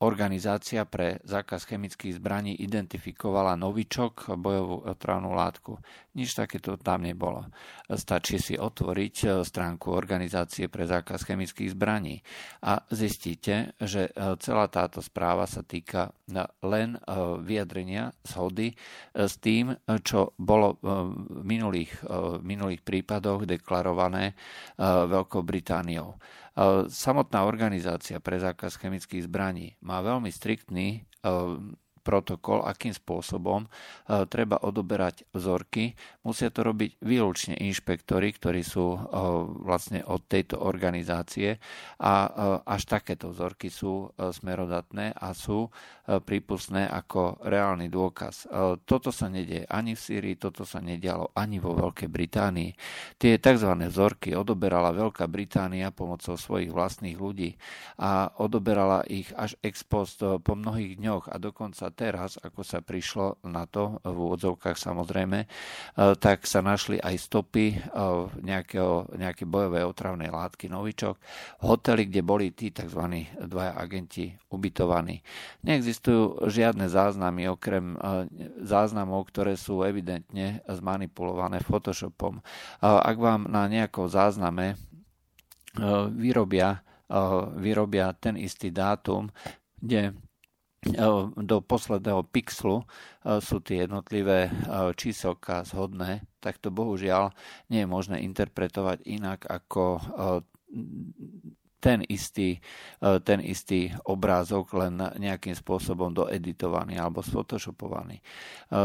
organizácia 0.00 0.88
pre 0.88 1.20
zákaz 1.28 1.68
chemických 1.68 2.16
zbraní 2.16 2.56
identifikovala 2.56 3.52
novičok, 3.60 4.32
bojovú 4.40 4.88
otravnú 4.88 5.36
látku. 5.36 5.76
Nič 6.16 6.32
takéto 6.32 6.80
tam 6.80 7.04
nebolo. 7.04 7.44
Stačí 7.84 8.40
si 8.40 8.56
otvoriť 8.56 9.16
e, 9.22 9.26
stránku 9.44 9.92
organizácie 9.92 10.72
pre 10.72 10.88
zákaz 10.88 11.22
chemických 11.28 11.76
zbraní 11.76 12.24
a 12.64 12.80
zistíte, 12.88 13.76
že 13.76 14.08
e, 14.08 14.12
celá 14.40 14.72
táto 14.72 15.04
správa 15.04 15.44
sa 15.44 15.60
týka 15.60 16.10
e, 16.26 16.42
len 16.64 16.96
vyjadrenia 17.44 18.10
zhody 18.24 18.72
s 19.12 19.36
tým, 19.38 19.76
čo 20.02 20.32
bolo 20.38 20.80
v 20.80 21.42
minulých, 21.44 21.92
minulých 22.40 22.82
prípadoch 22.82 23.44
deklarované 23.44 24.32
Veľkou 24.78 25.42
Britániou. 25.42 26.16
Samotná 26.92 27.48
organizácia 27.48 28.20
pre 28.20 28.36
zákaz 28.36 28.76
chemických 28.76 29.24
zbraní 29.24 29.80
má 29.80 30.04
veľmi 30.04 30.28
striktný 30.28 31.08
protokol, 32.10 32.66
akým 32.66 32.90
spôsobom 32.90 33.62
e, 33.62 33.68
treba 34.26 34.58
odoberať 34.66 35.30
vzorky. 35.30 35.94
Musia 36.26 36.50
to 36.50 36.66
robiť 36.66 36.98
výlučne 36.98 37.54
inšpektori, 37.54 38.34
ktorí 38.34 38.66
sú 38.66 38.98
e, 38.98 39.00
vlastne 39.62 40.02
od 40.02 40.26
tejto 40.26 40.58
organizácie 40.58 41.62
a 42.02 42.14
e, 42.26 42.30
až 42.66 42.82
takéto 42.90 43.30
vzorky 43.30 43.70
sú 43.70 44.10
smerodatné 44.18 45.14
a 45.14 45.30
sú 45.36 45.70
prípustné 46.08 46.88
ako 46.88 47.44
reálny 47.44 47.86
dôkaz. 47.86 48.48
Toto 48.82 49.12
sa 49.12 49.30
nedieje 49.30 49.68
ani 49.68 49.94
v 49.94 50.00
Sýrii, 50.00 50.34
toto 50.40 50.66
sa 50.66 50.82
nedialo 50.82 51.30
ani 51.36 51.62
vo 51.62 51.76
Veľkej 51.76 52.10
Británii. 52.10 52.70
Tie 53.20 53.38
tzv. 53.38 53.70
vzorky 53.86 54.34
odoberala 54.34 54.96
Veľká 54.96 55.28
Británia 55.30 55.94
pomocou 55.94 56.34
svojich 56.34 56.72
vlastných 56.72 57.14
ľudí 57.20 57.54
a 58.00 58.32
odoberala 58.40 59.04
ich 59.06 59.30
až 59.36 59.54
ex 59.60 59.84
post 59.86 60.24
po 60.24 60.52
mnohých 60.56 60.98
dňoch 60.98 61.30
a 61.30 61.36
dokonca 61.36 61.92
teraz, 62.00 62.40
ako 62.40 62.64
sa 62.64 62.80
prišlo 62.80 63.44
na 63.44 63.68
to, 63.68 64.00
v 64.00 64.16
úvodzovkách 64.16 64.80
samozrejme, 64.80 65.44
e, 65.44 65.46
tak 66.16 66.48
sa 66.48 66.64
našli 66.64 66.96
aj 66.96 67.14
stopy 67.20 67.76
e, 67.76 67.78
nejakého, 68.40 69.12
nejaké 69.20 69.44
bojové 69.44 69.84
otravnej 69.84 70.32
látky 70.32 70.72
novičok 70.72 71.14
v 71.60 71.62
hoteli, 71.68 72.08
kde 72.08 72.24
boli 72.24 72.56
tí 72.56 72.72
tzv. 72.72 73.28
dvaja 73.36 73.76
agenti 73.76 74.32
ubytovaní. 74.48 75.20
Neexistujú 75.68 76.48
žiadne 76.48 76.88
záznamy, 76.88 77.52
okrem 77.52 77.92
e, 77.92 77.98
záznamov, 78.64 79.28
ktoré 79.28 79.60
sú 79.60 79.84
evidentne 79.84 80.64
zmanipulované 80.64 81.60
Photoshopom. 81.60 82.40
Ak 82.80 83.20
vám 83.20 83.50
na 83.50 83.68
nejakom 83.68 84.08
zázname 84.08 84.78
vyrobia, 86.14 86.80
vyrobia 87.58 88.14
ten 88.16 88.38
istý 88.38 88.70
dátum, 88.70 89.28
kde 89.82 90.14
do 91.36 91.56
posledného 91.60 92.24
pixlu 92.32 92.88
sú 93.20 93.60
tie 93.60 93.84
jednotlivé 93.84 94.48
číselka 94.96 95.60
zhodné, 95.68 96.24
tak 96.40 96.56
to 96.56 96.72
bohužiaľ 96.72 97.36
nie 97.68 97.84
je 97.84 97.88
možné 97.88 98.24
interpretovať 98.24 99.04
inak 99.04 99.44
ako 99.44 100.00
ten 101.80 102.04
istý, 102.06 102.60
e, 103.00 103.18
ten 103.24 103.40
istý 103.40 103.90
obrázok, 104.04 104.76
len 104.76 105.00
nejakým 105.00 105.56
spôsobom 105.56 106.12
doeditovaný 106.12 107.00
alebo 107.00 107.24
sfotoshopovaný. 107.24 108.20
E, 108.20 108.24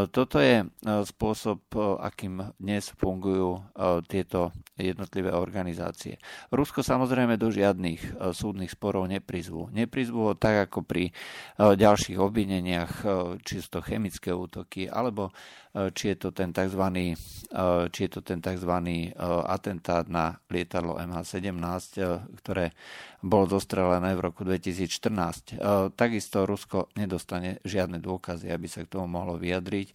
toto 0.07 0.39
je 0.39 0.63
e, 0.63 0.67
spôsob, 1.03 1.59
akým 1.99 2.39
dnes 2.55 2.87
fungujú 2.95 3.59
tieto 4.07 4.55
jednotlivé 4.79 5.35
organizácie. 5.35 6.15
Rusko 6.55 6.79
samozrejme 6.79 7.35
do 7.35 7.51
žiadnych 7.51 8.31
súdnych 8.31 8.71
sporov 8.71 9.11
neprizvú. 9.11 9.67
Neprizvú 9.75 10.31
ho 10.31 10.35
tak 10.39 10.71
ako 10.71 10.87
pri 10.87 11.11
ďalších 11.59 12.15
obvineniach, 12.15 13.03
čisto 13.43 13.83
chemické 13.83 14.31
útoky, 14.31 14.87
alebo 14.87 15.35
či 15.93 16.13
je 16.13 16.15
to 16.15 16.29
ten 16.31 16.55
tzv. 16.55 16.83
či 17.91 17.99
je 18.03 18.09
to 18.09 18.21
ten 18.23 18.39
tzv. 18.39 18.71
atentát 19.45 20.07
na 20.07 20.39
lietadlo 20.47 20.95
MH17, 20.95 21.99
ktoré 22.39 22.71
bolo 23.25 23.49
zostrelené 23.49 24.13
v 24.13 24.21
roku 24.21 24.45
2014. 24.45 25.57
E, 25.57 25.89
takisto 25.97 26.45
Rusko 26.45 26.93
nedostane 26.93 27.57
žiadne 27.65 27.97
dôkazy, 27.97 28.53
aby 28.53 28.69
sa 28.69 28.85
k 28.85 28.93
tomu 28.93 29.09
mohlo 29.09 29.41
vyjadriť, 29.41 29.87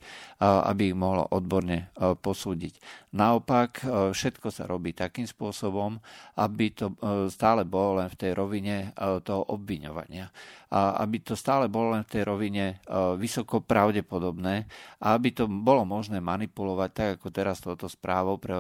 aby 0.42 0.90
ich 0.90 0.99
mohlo 0.99 1.30
odborne 1.30 1.94
e, 1.94 2.18
posúdiť. 2.18 2.82
Naopak, 3.14 3.70
e, 3.80 4.10
všetko 4.10 4.50
sa 4.50 4.66
robí 4.66 4.90
takým 4.99 5.30
spôsobom, 5.30 6.02
aby 6.42 6.75
to 6.75 6.90
stále 7.30 7.62
bolo 7.62 8.02
len 8.02 8.08
v 8.10 8.18
tej 8.18 8.32
rovine 8.34 8.90
toho 9.22 9.46
obviňovania. 9.54 10.32
Aby 10.72 11.22
to 11.22 11.34
stále 11.38 11.68
bolo 11.68 11.99
len 11.99 12.02
v 12.06 12.12
tej 12.18 12.22
rovine 12.26 12.80
vysoko 13.18 13.60
pravdepodobné 13.60 14.64
a 15.02 15.18
aby 15.18 15.34
to 15.34 15.44
bolo 15.50 15.84
možné 15.84 16.22
manipulovať 16.22 16.90
tak, 16.90 17.08
ako 17.20 17.28
teraz 17.30 17.60
toto 17.60 17.90
správou 17.90 18.40
pre 18.40 18.54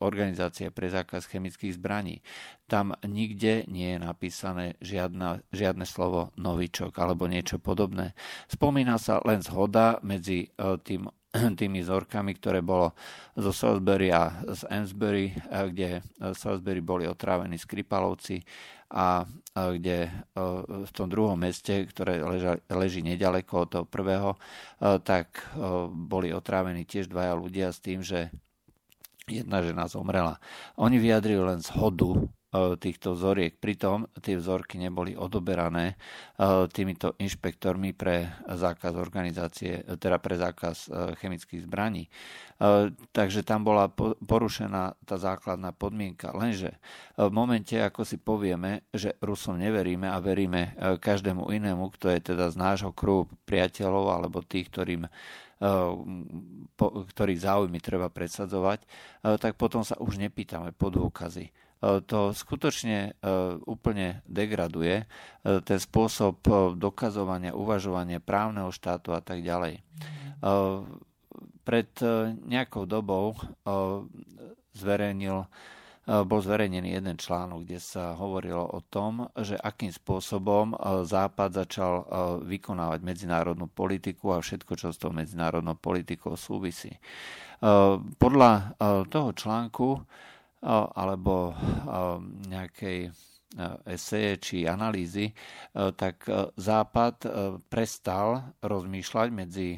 organizácie 0.00 0.72
pre 0.72 0.88
zákaz 0.88 1.28
chemických 1.28 1.76
zbraní. 1.76 2.22
Tam 2.70 2.94
nikde 3.02 3.66
nie 3.66 3.98
je 3.98 3.98
napísané 3.98 4.78
žiadna, 4.78 5.42
žiadne 5.50 5.82
slovo 5.82 6.30
novičok 6.38 6.94
alebo 7.02 7.26
niečo 7.26 7.58
podobné. 7.58 8.14
Spomína 8.46 8.94
sa 8.94 9.18
len 9.26 9.42
zhoda 9.42 9.98
medzi 10.06 10.46
e, 10.46 10.78
tým 10.78 11.10
tými 11.58 11.82
vzorkami, 11.82 12.30
ktoré 12.38 12.62
bolo 12.62 12.94
zo 13.34 13.50
Salisbury 13.50 14.14
a 14.14 14.46
z 14.54 14.70
Amesbury, 14.70 15.34
e, 15.34 15.66
kde 15.74 15.88
e, 15.98 16.00
Salisbury 16.30 16.78
boli 16.78 17.10
otrávení 17.10 17.58
Skripalovci 17.58 18.38
a 18.90 19.22
kde 19.54 20.10
v 20.66 20.90
tom 20.90 21.06
druhom 21.06 21.38
meste, 21.38 21.86
ktoré 21.86 22.18
leží 22.74 23.06
nedaleko 23.06 23.62
od 23.62 23.68
toho 23.70 23.84
prvého, 23.86 24.34
tak 25.06 25.46
boli 25.94 26.34
otrávení 26.34 26.82
tiež 26.82 27.06
dvaja 27.06 27.38
ľudia 27.38 27.70
s 27.70 27.78
tým, 27.78 28.02
že 28.02 28.34
jedna 29.30 29.62
žena 29.62 29.86
zomrela. 29.86 30.42
Oni 30.74 30.98
vyjadrili 30.98 31.38
len 31.38 31.62
zhodu 31.62 32.18
týchto 32.50 33.14
vzoriek. 33.14 33.54
Pritom 33.54 34.10
tie 34.18 34.34
vzorky 34.34 34.74
neboli 34.74 35.14
odoberané 35.14 35.94
e, 35.94 35.96
týmito 36.74 37.14
inšpektormi 37.22 37.94
pre 37.94 38.26
zákaz 38.50 38.98
organizácie, 38.98 39.86
teda 40.02 40.18
pre 40.18 40.34
zákaz 40.34 40.76
e, 40.90 41.14
chemických 41.14 41.62
zbraní. 41.64 42.10
Takže 43.16 43.40
tam 43.40 43.64
bola 43.64 43.88
porušená 44.20 44.92
tá 45.08 45.16
základná 45.16 45.72
podmienka. 45.72 46.28
Lenže 46.36 46.76
v 47.16 47.32
momente, 47.32 47.72
ako 47.72 48.04
si 48.04 48.20
povieme, 48.20 48.84
že 48.92 49.16
Rusom 49.24 49.56
neveríme 49.56 50.04
a 50.04 50.20
veríme 50.20 50.76
každému 51.00 51.48
inému, 51.56 51.88
kto 51.96 52.12
je 52.12 52.20
teda 52.20 52.52
z 52.52 52.60
nášho 52.60 52.92
kruhu 52.92 53.32
priateľov 53.48 54.12
alebo 54.12 54.44
tých, 54.44 54.68
ktorým 54.68 55.08
ktorých 57.16 57.40
záujmy 57.40 57.80
treba 57.80 58.12
predsadzovať, 58.12 58.84
tak 59.40 59.56
potom 59.56 59.80
sa 59.80 59.96
už 59.96 60.20
nepýtame 60.20 60.76
po 60.76 60.92
dôkazy 60.92 61.48
E, 61.48 61.69
to 61.80 62.36
skutočne 62.36 62.98
e, 63.08 63.30
úplne 63.64 64.20
degraduje 64.28 65.00
e, 65.00 65.04
ten 65.64 65.78
spôsob 65.80 66.44
dokazovania, 66.76 67.56
uvažovania 67.56 68.20
právneho 68.20 68.68
štátu 68.68 69.16
a 69.16 69.24
tak 69.24 69.40
ďalej. 69.40 69.80
Pred 71.60 71.90
nejakou 72.48 72.88
dobou 72.88 73.36
zverejnil 74.72 75.44
bol 76.08 76.40
zverejnený 76.40 76.96
jeden 76.96 77.20
článok, 77.20 77.68
kde 77.68 77.76
sa 77.76 78.16
hovorilo 78.16 78.64
o 78.64 78.80
tom, 78.80 79.28
že 79.36 79.60
akým 79.60 79.92
spôsobom 79.92 80.72
Západ 81.04 81.50
začal 81.52 81.94
vykonávať 82.48 83.04
medzinárodnú 83.04 83.68
politiku 83.68 84.32
a 84.32 84.40
všetko, 84.40 84.72
čo 84.80 84.88
s 84.90 84.98
tou 84.98 85.12
medzinárodnou 85.12 85.76
politikou 85.76 86.40
súvisí. 86.40 86.96
Podľa 88.16 88.80
toho 89.12 89.30
článku 89.36 90.00
alebo 90.64 91.56
nejakej 92.48 93.10
eseje 93.82 94.38
či 94.38 94.56
analýzy, 94.62 95.34
tak 95.74 96.22
Západ 96.54 97.26
prestal 97.66 98.54
rozmýšľať 98.62 99.28
medzi 99.34 99.74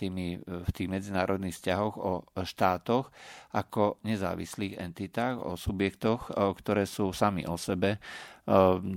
tými, 0.00 0.40
v 0.40 0.70
tých 0.72 0.88
medzinárodných 0.88 1.52
vzťahoch 1.52 1.94
o 2.00 2.24
štátoch 2.40 3.12
ako 3.52 4.00
nezávislých 4.08 4.80
entitách, 4.80 5.36
o 5.36 5.52
subjektoch, 5.52 6.32
ktoré 6.32 6.88
sú 6.88 7.12
sami 7.12 7.44
o 7.44 7.60
sebe 7.60 8.00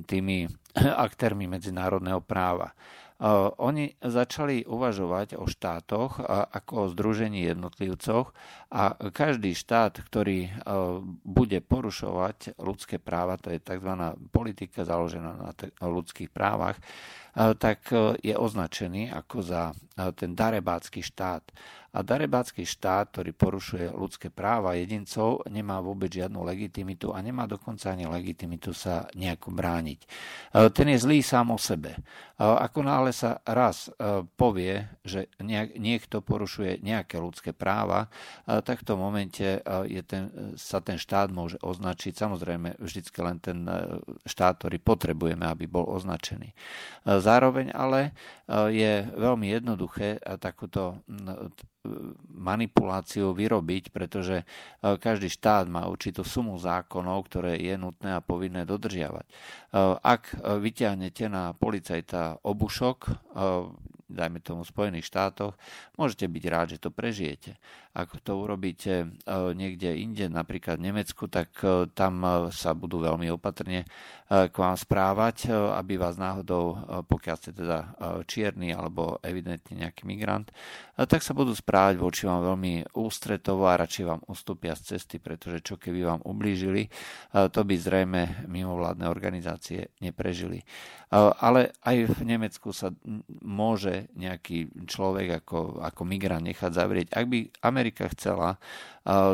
tými 0.08 0.48
aktérmi 0.80 1.52
medzinárodného 1.52 2.24
práva. 2.24 2.72
Oni 3.58 3.98
začali 3.98 4.62
uvažovať 4.70 5.42
o 5.42 5.50
štátoch 5.50 6.22
ako 6.54 6.74
o 6.86 6.90
združení 6.94 7.50
jednotlivcoch 7.50 8.30
a 8.70 8.94
každý 9.10 9.58
štát, 9.58 10.06
ktorý 10.06 10.54
bude 11.26 11.58
porušovať 11.66 12.62
ľudské 12.62 13.02
práva, 13.02 13.42
to 13.42 13.50
je 13.50 13.58
tzv. 13.58 13.90
politika 14.30 14.86
založená 14.86 15.34
na 15.34 15.52
ľudských 15.82 16.30
právach, 16.30 16.78
tak 17.38 17.94
je 18.26 18.34
označený 18.34 19.14
ako 19.14 19.38
za 19.46 19.78
ten 20.18 20.34
darebácky 20.34 21.06
štát. 21.06 21.46
A 21.98 22.06
darebácky 22.06 22.62
štát, 22.62 23.10
ktorý 23.10 23.34
porušuje 23.34 23.90
ľudské 23.90 24.30
práva 24.30 24.78
jedincov, 24.78 25.42
nemá 25.50 25.82
vôbec 25.82 26.14
žiadnu 26.14 26.46
legitimitu 26.46 27.10
a 27.10 27.18
nemá 27.26 27.50
dokonca 27.50 27.90
ani 27.90 28.06
legitimitu 28.06 28.70
sa 28.70 29.10
nejako 29.18 29.50
brániť. 29.58 30.00
Ten 30.78 30.94
je 30.94 30.98
zlý 31.02 31.26
sám 31.26 31.50
o 31.50 31.58
sebe. 31.58 31.98
Ako 32.38 32.86
náhle 32.86 33.10
sa 33.10 33.42
raz 33.42 33.90
povie, 34.38 34.86
že 35.02 35.26
niekto 35.74 36.22
porušuje 36.22 36.86
nejaké 36.86 37.18
ľudské 37.18 37.50
práva, 37.50 38.14
tak 38.46 38.86
v 38.86 38.88
tom 38.94 39.02
momente 39.02 39.66
je 39.90 40.02
ten, 40.06 40.54
sa 40.54 40.78
ten 40.86 41.02
štát 41.02 41.34
môže 41.34 41.58
označiť, 41.66 42.14
samozrejme 42.14 42.78
vždycky 42.78 43.18
len 43.26 43.42
ten 43.42 43.66
štát, 44.22 44.62
ktorý 44.62 44.78
potrebujeme, 44.78 45.50
aby 45.50 45.66
bol 45.66 45.90
označený. 45.90 46.54
Zároveň 47.28 47.76
ale 47.76 48.16
je 48.72 49.04
veľmi 49.04 49.52
jednoduché 49.52 50.16
takúto 50.40 51.04
manipuláciu 52.32 53.34
vyrobiť, 53.34 53.90
pretože 53.92 54.44
každý 54.82 55.28
štát 55.32 55.66
má 55.68 55.88
určitú 55.88 56.22
sumu 56.22 56.56
zákonov, 56.60 57.28
ktoré 57.28 57.60
je 57.60 57.76
nutné 57.76 58.16
a 58.16 58.24
povinné 58.24 58.64
dodržiavať. 58.68 59.26
Ak 60.02 60.36
vyťahnete 60.38 61.28
na 61.28 61.52
policajta 61.58 62.42
obušok, 62.44 62.98
dajme 64.08 64.40
tomu 64.40 64.64
v 64.64 64.72
Spojených 64.72 65.08
štátoch, 65.12 65.60
môžete 66.00 66.32
byť 66.32 66.44
rád, 66.48 66.68
že 66.76 66.82
to 66.82 66.90
prežijete. 66.90 67.60
Ak 67.92 68.16
to 68.24 68.40
urobíte 68.40 68.94
e, 69.04 69.08
niekde 69.52 70.00
inde, 70.00 70.32
napríklad 70.32 70.80
v 70.80 70.88
Nemecku, 70.92 71.28
tak 71.28 71.52
e, 71.60 71.92
tam 71.92 72.24
e, 72.24 72.30
sa 72.56 72.72
budú 72.72 73.04
veľmi 73.04 73.28
opatrne 73.36 73.84
k 74.28 74.52
vám 74.52 74.76
správať, 74.76 75.48
aby 75.80 75.96
vás 75.96 76.20
náhodou, 76.20 76.76
pokiaľ 77.08 77.36
ste 77.40 77.56
teda 77.56 77.96
čierny 78.28 78.76
alebo 78.76 79.24
evidentne 79.24 79.88
nejaký 79.88 80.04
migrant, 80.04 80.52
tak 81.00 81.24
sa 81.24 81.32
budú 81.32 81.56
správať 81.56 81.77
voči 82.00 82.26
vám 82.26 82.42
veľmi 82.54 82.98
ústretovo 82.98 83.70
a 83.70 83.78
radšej 83.78 84.06
vám 84.06 84.22
ustúpia 84.28 84.74
z 84.74 84.96
cesty, 84.96 85.22
pretože 85.22 85.62
čo 85.62 85.76
keby 85.78 86.02
vám 86.02 86.22
ublížili, 86.26 86.90
to 87.32 87.60
by 87.62 87.76
zrejme 87.78 88.48
mimovládne 88.50 89.06
organizácie 89.06 89.94
neprežili. 90.02 90.66
Ale 91.14 91.72
aj 91.88 92.20
v 92.20 92.20
Nemecku 92.28 92.76
sa 92.76 92.92
môže 93.40 94.12
nejaký 94.12 94.76
človek 94.92 95.40
ako, 95.40 95.80
ako 95.80 96.02
migrant 96.04 96.44
nechať 96.44 96.72
zavrieť. 96.76 97.08
Ak 97.16 97.26
by 97.32 97.40
Amerika 97.64 98.12
chcela 98.12 98.60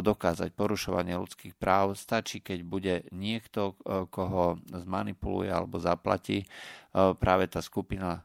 dokázať 0.05 0.53
porušovanie 0.53 1.17
ľudských 1.17 1.57
práv, 1.57 1.97
stačí, 1.97 2.45
keď 2.45 2.59
bude 2.61 2.95
niekto, 3.09 3.73
koho 4.13 4.61
zmanipuluje 4.69 5.49
alebo 5.49 5.81
zaplatí 5.81 6.45
práve 6.93 7.49
tá 7.49 7.57
skupina 7.57 8.21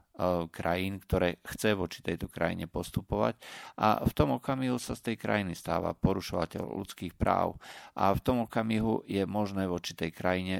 krajín, 0.51 0.99
ktoré 0.99 1.39
chce 1.47 1.79
voči 1.79 2.03
tejto 2.03 2.27
krajine 2.27 2.67
postupovať 2.67 3.39
a 3.79 4.03
v 4.03 4.11
tom 4.11 4.35
okamihu 4.35 4.75
sa 4.75 4.91
z 4.91 5.09
tej 5.09 5.15
krajiny 5.15 5.55
stáva 5.55 5.95
porušovateľ 5.95 6.75
ľudských 6.75 7.15
práv 7.15 7.55
a 7.95 8.11
v 8.11 8.19
tom 8.19 8.43
okamihu 8.43 9.07
je 9.07 9.23
možné 9.23 9.63
voči 9.63 9.95
tej 9.95 10.11
krajine 10.11 10.59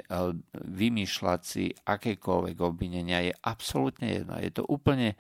vymýšľať 0.55 1.41
si 1.43 1.75
akékoľvek 1.75 2.55
obvinenia. 2.80 3.28
Je 3.28 3.36
absolútne 3.44 4.08
jedno. 4.24 4.40
Je 4.40 4.56
to 4.56 4.64
úplne 4.64 5.20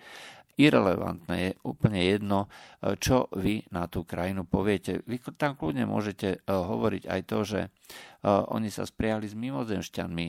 irrelevantné, 0.59 1.35
je 1.39 1.51
úplne 1.63 2.03
jedno, 2.03 2.51
e, 2.83 2.99
čo 2.99 3.31
vy 3.31 3.63
na 3.71 3.87
tú 3.87 4.03
krajinu 4.03 4.43
poviete. 4.43 4.99
Vy 5.07 5.23
tam 5.39 5.55
kľudne 5.55 5.87
môžete 5.87 6.27
e, 6.35 6.37
hovoriť 6.51 7.03
aj 7.07 7.21
to, 7.23 7.37
že 7.47 7.59
e, 7.63 7.69
oni 8.27 8.67
sa 8.67 8.83
spriali 8.83 9.23
s 9.31 9.39
mimozemšťanmi, 9.39 10.25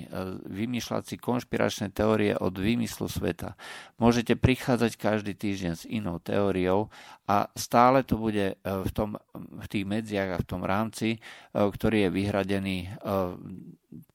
vymýšľať 0.46 1.02
si 1.02 1.16
konšpiračné 1.18 1.90
teórie 1.90 2.38
od 2.38 2.54
výmyslu 2.54 3.10
sveta. 3.10 3.58
Môžete 3.98 4.38
prichádzať 4.38 4.94
každý 4.94 5.34
týždeň 5.34 5.72
s 5.74 5.84
inou 5.90 6.22
teóriou 6.22 6.94
a 7.26 7.50
stále 7.58 8.06
to 8.06 8.14
bude 8.14 8.54
v, 8.62 8.90
tom, 8.94 9.18
v 9.34 9.66
tých 9.66 9.82
medziach 9.82 10.38
a 10.38 10.42
v 10.42 10.46
tom 10.46 10.62
rámci, 10.62 11.18
ktorý 11.54 12.06
je 12.06 12.10
vyhradený 12.10 12.78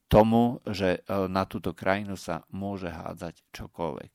tomu, 0.06 0.62
že 0.70 1.02
na 1.08 1.42
túto 1.50 1.74
krajinu 1.74 2.14
sa 2.14 2.46
môže 2.54 2.86
hádzať 2.86 3.42
čokoľvek. 3.50 4.10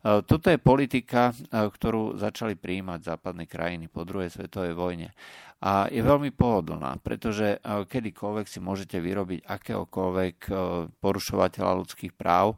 E, 0.00 0.24
toto 0.24 0.48
je 0.48 0.56
politika, 0.56 1.32
e, 1.32 1.68
ktorú 1.68 2.16
začali 2.16 2.56
prijímať 2.56 3.04
západné 3.04 3.44
krajiny 3.44 3.92
po 3.92 4.08
druhej 4.08 4.32
svetovej 4.32 4.72
vojne. 4.72 5.08
A 5.60 5.92
je 5.92 6.00
veľmi 6.00 6.32
pohodlná, 6.32 6.96
pretože 7.04 7.56
e, 7.56 7.84
kedykoľvek 7.84 8.46
si 8.48 8.64
môžete 8.64 8.96
vyrobiť 8.96 9.44
akéhokoľvek 9.44 10.36
porušovateľa 11.04 11.72
ľudských 11.84 12.16
práv 12.16 12.56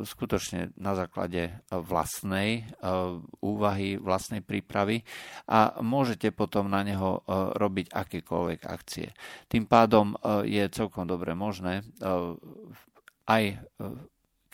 skutočne 0.00 0.72
na 0.80 0.96
základe 0.96 1.60
vlastnej 1.68 2.68
úvahy, 3.40 3.96
vlastnej 4.00 4.40
prípravy 4.40 5.04
a 5.48 5.80
môžete 5.80 6.32
potom 6.32 6.68
na 6.68 6.84
neho 6.84 7.24
robiť 7.56 7.92
akékoľvek 7.92 8.60
akcie. 8.64 9.12
Tým 9.48 9.64
pádom 9.68 10.16
je 10.44 10.64
celkom 10.72 11.08
dobre 11.08 11.32
možné 11.32 11.84
aj 13.24 13.44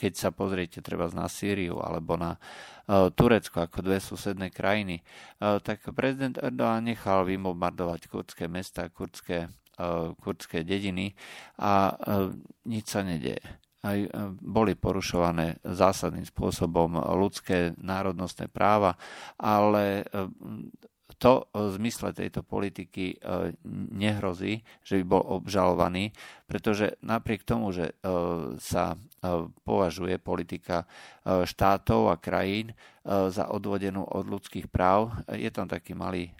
keď 0.01 0.13
sa 0.17 0.33
pozriete 0.33 0.81
treba 0.81 1.05
na 1.13 1.29
Sýriu 1.29 1.77
alebo 1.85 2.17
na 2.17 2.41
uh, 2.41 3.13
Turecko 3.13 3.69
ako 3.69 3.85
dve 3.85 4.01
susedné 4.01 4.49
krajiny, 4.49 5.05
uh, 5.45 5.61
tak 5.61 5.85
prezident 5.93 6.41
Erdoğan 6.41 6.89
nechal 6.89 7.29
vybombardovať 7.29 8.09
kurdské 8.09 8.49
mesta, 8.49 8.89
kurdské, 8.89 9.53
uh, 9.77 10.17
kurdské 10.17 10.65
dediny 10.65 11.13
a 11.61 11.93
nič 12.65 12.89
sa 12.89 13.05
nedeje 13.05 13.45
aj 13.81 14.13
boli 14.45 14.77
porušované 14.77 15.57
zásadným 15.65 16.29
spôsobom 16.29 17.01
ľudské 17.17 17.73
národnostné 17.81 18.53
práva, 18.53 19.01
ale 19.41 20.05
to 21.21 21.45
v 21.53 21.69
zmysle 21.77 22.17
tejto 22.17 22.41
politiky 22.41 23.13
e, 23.13 23.17
nehrozí, 23.93 24.65
že 24.81 24.97
by 25.03 25.05
bol 25.05 25.23
obžalovaný, 25.41 26.17
pretože 26.49 26.97
napriek 27.05 27.45
tomu, 27.45 27.77
že 27.77 27.93
e, 27.93 27.95
sa 28.57 28.97
e, 28.97 28.99
považuje 29.65 30.17
politika 30.17 30.89
štátov 31.25 32.09
a 32.09 32.17
krajín 32.17 32.73
za 33.05 33.49
odvodenú 33.49 34.05
od 34.05 34.29
ľudských 34.29 34.69
práv, 34.69 35.13
je 35.33 35.49
tam 35.49 35.69
taký 35.69 35.97
malý 35.97 36.33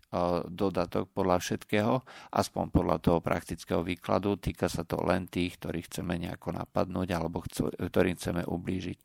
dodatok 0.49 1.09
podľa 1.13 1.41
všetkého, 1.41 2.05
aspoň 2.33 2.65
podľa 2.69 2.97
toho 3.01 3.19
praktického 3.25 3.81
výkladu. 3.81 4.37
Týka 4.37 4.69
sa 4.69 4.85
to 4.85 5.01
len 5.05 5.29
tých, 5.29 5.57
ktorých 5.57 5.89
chceme 5.89 6.21
nejako 6.21 6.57
napadnúť 6.57 7.09
alebo 7.17 7.45
ktorým 7.81 8.17
chceme 8.17 8.45
ublížiť. 8.45 8.99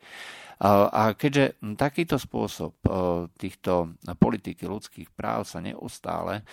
A 0.91 1.11
keďže 1.15 1.59
takýto 1.75 2.15
spôsob 2.15 2.79
týchto 3.35 3.99
politiky 4.15 4.63
ľudských 4.63 5.11
práv 5.11 5.43
sa 5.43 5.59
neustále 5.59 6.47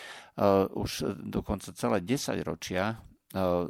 už 0.75 1.19
dokonca 1.23 1.71
celé 1.75 2.03
10 2.03 2.43
ročia 2.43 2.99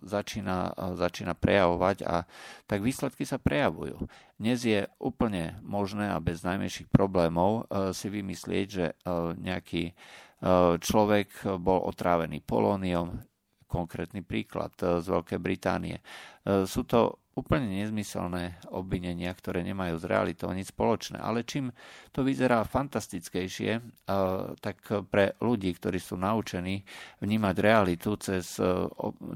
začína, 0.03 0.75
začína 0.99 1.39
prejavovať 1.39 2.03
a 2.05 2.27
tak 2.67 2.83
výsledky 2.83 3.23
sa 3.23 3.39
prejavujú. 3.39 4.11
Dnes 4.37 4.59
je 4.67 4.85
úplne 4.99 5.63
možné 5.63 6.11
a 6.11 6.19
bez 6.19 6.43
najmenších 6.43 6.91
problémov 6.91 7.71
si 7.95 8.11
vymyslieť, 8.11 8.67
že 8.67 8.87
nejaký 9.39 9.95
človek 10.83 11.47
bol 11.63 11.87
otrávený 11.87 12.43
polóniom, 12.43 13.23
konkrétny 13.71 14.21
príklad 14.21 14.75
z 14.77 15.07
Veľkej 15.07 15.41
Británie. 15.41 16.03
Sú 16.67 16.85
to 16.85 17.22
úplne 17.33 17.65
nezmyselné 17.69 18.61
obvinenia, 18.69 19.33
ktoré 19.33 19.65
nemajú 19.65 19.97
s 19.97 20.05
realitou 20.05 20.53
nič 20.53 20.69
spoločné. 20.73 21.17
Ale 21.17 21.49
čím 21.49 21.73
to 22.13 22.21
vyzerá 22.21 22.65
fantastickejšie, 22.69 23.71
eh, 23.77 23.83
tak 24.61 24.77
pre 25.09 25.37
ľudí, 25.41 25.73
ktorí 25.73 25.97
sú 25.97 26.21
naučení 26.21 26.85
vnímať 27.25 27.55
realitu 27.59 28.17
cez, 28.21 28.61
eh, 28.61 28.69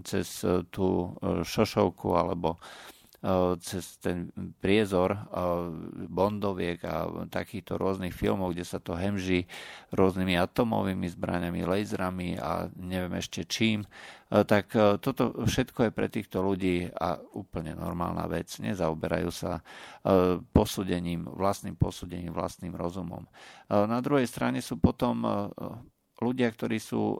cez 0.04 0.44
tú 0.68 1.16
eh, 1.16 1.44
šošovku 1.44 2.12
alebo 2.12 2.60
cez 3.58 3.98
ten 3.98 4.30
priezor 4.62 5.18
bondoviek 6.06 6.78
a 6.86 7.26
takýchto 7.26 7.74
rôznych 7.74 8.14
filmov, 8.14 8.54
kde 8.54 8.62
sa 8.62 8.78
to 8.78 8.94
hemží 8.94 9.50
rôznymi 9.90 10.38
atomovými 10.38 11.10
zbraniami, 11.10 11.66
laserami 11.66 12.38
a 12.38 12.70
neviem 12.78 13.18
ešte 13.18 13.42
čím, 13.42 13.82
tak 14.30 14.70
toto 15.02 15.34
všetko 15.42 15.90
je 15.90 15.90
pre 15.90 16.06
týchto 16.06 16.38
ľudí 16.38 16.86
a 16.94 17.18
úplne 17.34 17.74
normálna 17.74 18.30
vec. 18.30 18.62
Nezaoberajú 18.62 19.30
sa 19.34 19.58
posúdením, 20.54 21.26
vlastným 21.26 21.74
posúdením, 21.74 22.30
vlastným 22.30 22.78
rozumom. 22.78 23.26
Na 23.66 23.98
druhej 23.98 24.30
strane 24.30 24.62
sú 24.62 24.78
potom 24.78 25.26
ľudia, 26.22 26.46
ktorí 26.54 26.78
sú 26.78 27.18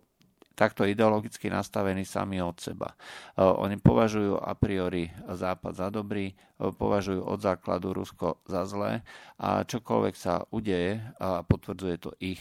takto 0.57 0.89
ideologicky 0.89 1.53
nastavení 1.53 2.09
sami 2.09 2.41
od 2.41 2.57
seba. 2.57 2.97
Oni 3.37 3.77
považujú 3.77 4.41
a 4.41 4.57
priori 4.57 5.13
Západ 5.29 5.77
za 5.77 5.93
dobrý, 5.93 6.33
považujú 6.57 7.21
od 7.21 7.37
základu 7.37 7.93
Rusko 7.93 8.41
za 8.49 8.65
zlé 8.65 9.05
a 9.37 9.61
čokoľvek 9.69 10.15
sa 10.17 10.41
udeje 10.49 10.97
a 11.21 11.45
potvrdzuje 11.45 11.97
to 12.01 12.17
ich, 12.17 12.41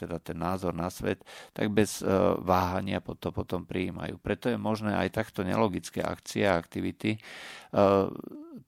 teda 0.00 0.16
ten 0.24 0.40
názor 0.40 0.72
na 0.72 0.88
svet, 0.88 1.20
tak 1.52 1.68
bez 1.68 2.00
váhania 2.40 3.04
to 3.04 3.28
potom 3.28 3.68
prijímajú. 3.68 4.16
Preto 4.16 4.48
je 4.48 4.56
možné 4.56 4.96
aj 4.96 5.12
takto 5.12 5.44
nelogické 5.44 6.00
akcie 6.00 6.48
a 6.48 6.56
aktivity 6.56 7.20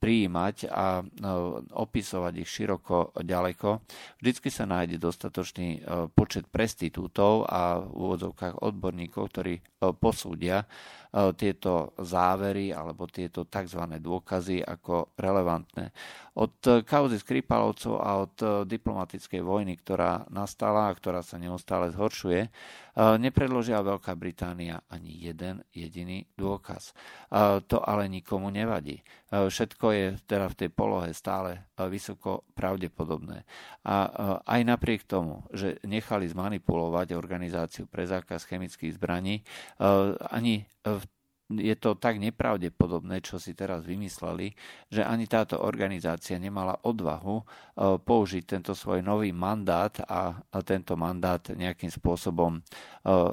prijímať 0.03 0.67
a 0.69 1.01
opisovať 1.73 2.33
ich 2.43 2.51
široko 2.51 3.17
ďaleko. 3.23 3.81
Vždycky 4.21 4.51
sa 4.51 4.69
nájde 4.69 4.99
dostatočný 5.01 5.81
počet 6.13 6.51
prestitútov 6.53 7.49
a 7.49 7.81
v 7.81 7.89
úvodzovkách 7.97 8.61
odborníkov, 8.83 9.31
ktorí 9.31 9.55
posúdia 10.03 10.67
tieto 11.37 11.93
závery 12.01 12.73
alebo 12.73 13.05
tieto 13.05 13.45
tzv. 13.45 13.85
dôkazy 14.01 14.65
ako 14.65 15.13
relevantné. 15.21 15.93
Od 16.41 16.85
kauzy 16.89 17.21
Skripalovcov 17.21 17.95
a 18.01 18.25
od 18.25 18.35
diplomatickej 18.65 19.45
vojny, 19.45 19.77
ktorá 19.77 20.25
nastala 20.33 20.89
a 20.89 20.97
ktorá 20.97 21.21
sa 21.21 21.37
neustále 21.37 21.93
zhoršuje, 21.93 22.49
nepredložia 22.97 23.85
Veľká 23.85 24.17
Británia 24.17 24.81
ani 24.89 25.13
jeden 25.21 25.61
jediný 25.77 26.25
dôkaz. 26.37 26.97
To 27.69 27.77
ale 27.85 28.09
nikomu 28.09 28.49
nevadí. 28.49 29.05
Všetko 29.29 29.87
je 29.93 30.07
teda 30.25 30.49
v 30.49 30.59
tej 30.65 30.71
polohe 30.73 31.13
stále 31.13 31.69
vysoko 31.77 32.49
pravdepodobné. 32.57 33.45
A 33.85 33.97
aj 34.45 34.61
napriek 34.65 35.05
tomu, 35.05 35.45
že 35.53 35.77
nechali 35.85 36.29
zmanipulovať 36.29 37.13
organizáciu 37.13 37.85
pre 37.85 38.09
zákaz 38.09 38.49
chemických 38.49 38.97
zbraní, 38.97 39.45
ani 40.33 40.65
je 41.59 41.75
to 41.77 41.99
tak 41.99 42.17
nepravdepodobné, 42.17 43.21
čo 43.21 43.37
si 43.37 43.53
teraz 43.53 43.85
vymysleli, 43.85 44.55
že 44.89 45.05
ani 45.05 45.29
táto 45.29 45.61
organizácia 45.61 46.41
nemala 46.41 46.79
odvahu 46.87 47.37
e, 47.37 47.45
použiť 48.01 48.43
tento 48.47 48.73
svoj 48.73 49.05
nový 49.05 49.35
mandát 49.35 49.93
a 50.09 50.41
tento 50.65 50.97
mandát 50.97 51.43
nejakým 51.53 51.93
spôsobom 51.93 52.57
e, 52.57 52.61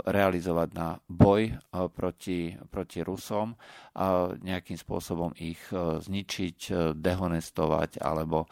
realizovať 0.09 0.69
na 0.75 0.99
boj 1.07 1.41
e, 1.47 1.53
proti, 1.93 2.55
proti 2.67 2.99
Rusom 3.05 3.55
a 3.95 4.35
nejakým 4.35 4.79
spôsobom 4.79 5.35
ich 5.35 5.59
zničiť, 5.75 6.71
dehonestovať 6.95 7.99
alebo 7.99 8.47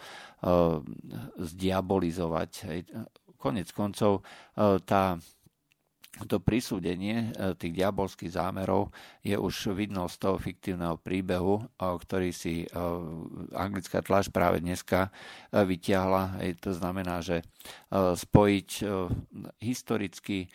zdiabolizovať. 1.40 2.52
Konec 3.40 3.68
koncov 3.72 4.28
tá 4.84 5.04
to 6.26 6.42
prisúdenie 6.42 7.30
e, 7.36 7.54
tých 7.54 7.78
diabolských 7.78 8.34
zámerov 8.34 8.90
je 9.22 9.38
už 9.38 9.78
vidno 9.78 10.10
z 10.10 10.16
toho 10.18 10.42
fiktívneho 10.42 10.98
príbehu, 10.98 11.62
e, 11.62 11.64
ktorý 11.78 12.34
si 12.34 12.64
e, 12.64 12.68
anglická 13.54 14.02
tlač 14.02 14.34
práve 14.34 14.64
dneska 14.64 15.14
vyťahla. 15.54 16.42
To 16.64 16.72
znamená, 16.74 17.22
že 17.22 17.46
spojiť 17.92 18.70
historicky 19.60 20.48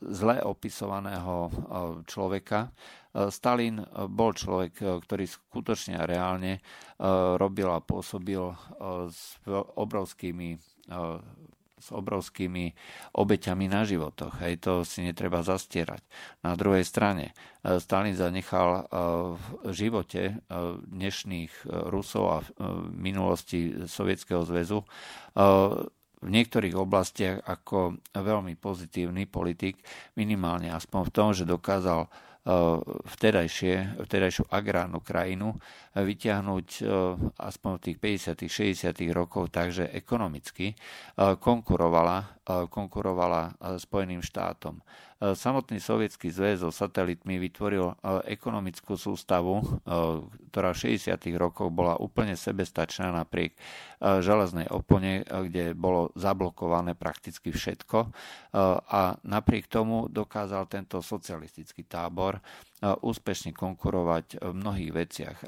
zle 0.00 0.36
opisovaného 0.40 1.52
človeka 2.08 2.72
Stalin 3.30 3.78
bol 4.10 4.34
človek, 4.34 5.04
ktorý 5.04 5.24
skutočne 5.28 6.00
a 6.00 6.08
reálne 6.08 6.58
robil 7.38 7.68
a 7.70 7.84
pôsobil 7.84 8.42
s 9.10 9.38
obrovskými 9.52 10.58
s 11.84 11.92
obrovskými 11.92 12.72
obeťami 13.12 13.68
na 13.68 13.84
životoch. 13.84 14.40
Hej, 14.40 14.64
to 14.64 14.72
si 14.88 15.04
netreba 15.04 15.44
zastierať. 15.44 16.00
Na 16.40 16.56
druhej 16.56 16.88
strane, 16.88 17.36
e, 17.60 17.76
Stalin 17.76 18.16
zanechal 18.16 18.70
e, 18.72 18.82
v 19.36 19.44
živote 19.68 20.22
e, 20.24 20.34
dnešných 20.88 21.68
Rusov 21.92 22.24
a 22.32 22.38
v 22.40 22.88
minulosti 22.96 23.84
Sovietskeho 23.84 24.48
zväzu 24.48 24.80
v 26.24 26.32
niektorých 26.32 26.72
oblastiach 26.72 27.44
ako 27.44 28.00
veľmi 28.16 28.56
pozitívny 28.56 29.28
politik, 29.28 29.84
minimálne 30.16 30.72
aspoň 30.72 31.00
v 31.04 31.12
tom, 31.12 31.28
že 31.36 31.44
dokázal 31.44 32.08
vtedajšie, 33.08 34.04
vtedajšiu 34.04 34.44
agrárnu 34.52 35.00
krajinu 35.00 35.56
vyťahnuť 35.96 36.68
aspoň 37.40 37.70
v 37.72 37.80
tých 37.80 37.96
50 37.96 38.92
60 38.92 39.16
rokov 39.16 39.48
takže 39.48 39.88
ekonomicky 39.88 40.76
konkurovala, 41.16 42.43
konkurovala 42.46 43.56
Spojeným 43.80 44.20
štátom. 44.20 44.84
Samotný 45.24 45.80
sovietský 45.80 46.28
zväz 46.28 46.60
so 46.60 46.68
satelitmi 46.68 47.40
vytvoril 47.40 47.96
ekonomickú 48.28 49.00
sústavu, 49.00 49.80
ktorá 50.52 50.76
v 50.76 50.98
60. 51.00 51.16
rokoch 51.40 51.72
bola 51.72 51.96
úplne 51.96 52.36
sebestačná 52.36 53.08
napriek 53.08 53.56
železnej 54.04 54.68
opone, 54.68 55.24
kde 55.24 55.72
bolo 55.72 56.12
zablokované 56.12 56.92
prakticky 56.92 57.56
všetko 57.56 58.12
a 58.92 59.16
napriek 59.24 59.64
tomu 59.72 60.12
dokázal 60.12 60.68
tento 60.68 61.00
socialistický 61.00 61.88
tábor 61.88 62.44
úspešne 62.84 63.56
konkurovať 63.56 64.44
v 64.44 64.52
mnohých 64.52 64.92
veciach. 64.92 65.38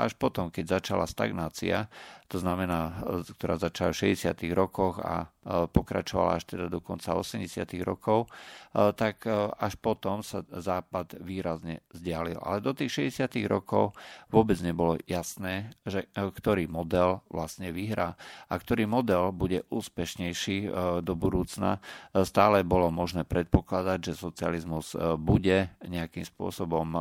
Až 0.00 0.16
potom, 0.16 0.48
keď 0.48 0.80
začala 0.80 1.04
stagnácia, 1.04 1.92
to 2.32 2.40
znamená, 2.40 3.04
ktorá 3.36 3.60
začala 3.60 3.92
v 3.92 4.16
60. 4.16 4.32
rokoch 4.56 4.96
a 5.04 5.28
pokračovala 5.46 6.42
až 6.42 6.44
teda 6.50 6.66
do 6.66 6.82
konca 6.82 7.14
80. 7.14 7.46
rokov, 7.86 8.26
tak 8.74 9.22
až 9.56 9.74
potom 9.78 10.26
sa 10.26 10.42
Západ 10.50 11.22
výrazne 11.22 11.86
vzdialil. 11.94 12.42
Ale 12.42 12.58
do 12.58 12.74
tých 12.74 13.14
60. 13.14 13.46
rokov 13.46 13.94
vôbec 14.26 14.58
nebolo 14.58 14.98
jasné, 15.06 15.70
že 15.86 16.10
ktorý 16.12 16.66
model 16.66 17.22
vlastne 17.30 17.70
vyhrá 17.70 18.18
a 18.50 18.54
ktorý 18.58 18.90
model 18.90 19.30
bude 19.30 19.62
úspešnejší 19.70 20.68
do 21.06 21.14
budúcna. 21.14 21.78
Stále 22.12 22.66
bolo 22.66 22.90
možné 22.90 23.22
predpokladať, 23.22 24.12
že 24.12 24.18
socializmus 24.18 24.98
bude 25.14 25.70
nejakým 25.86 26.26
spôsobom 26.26 26.98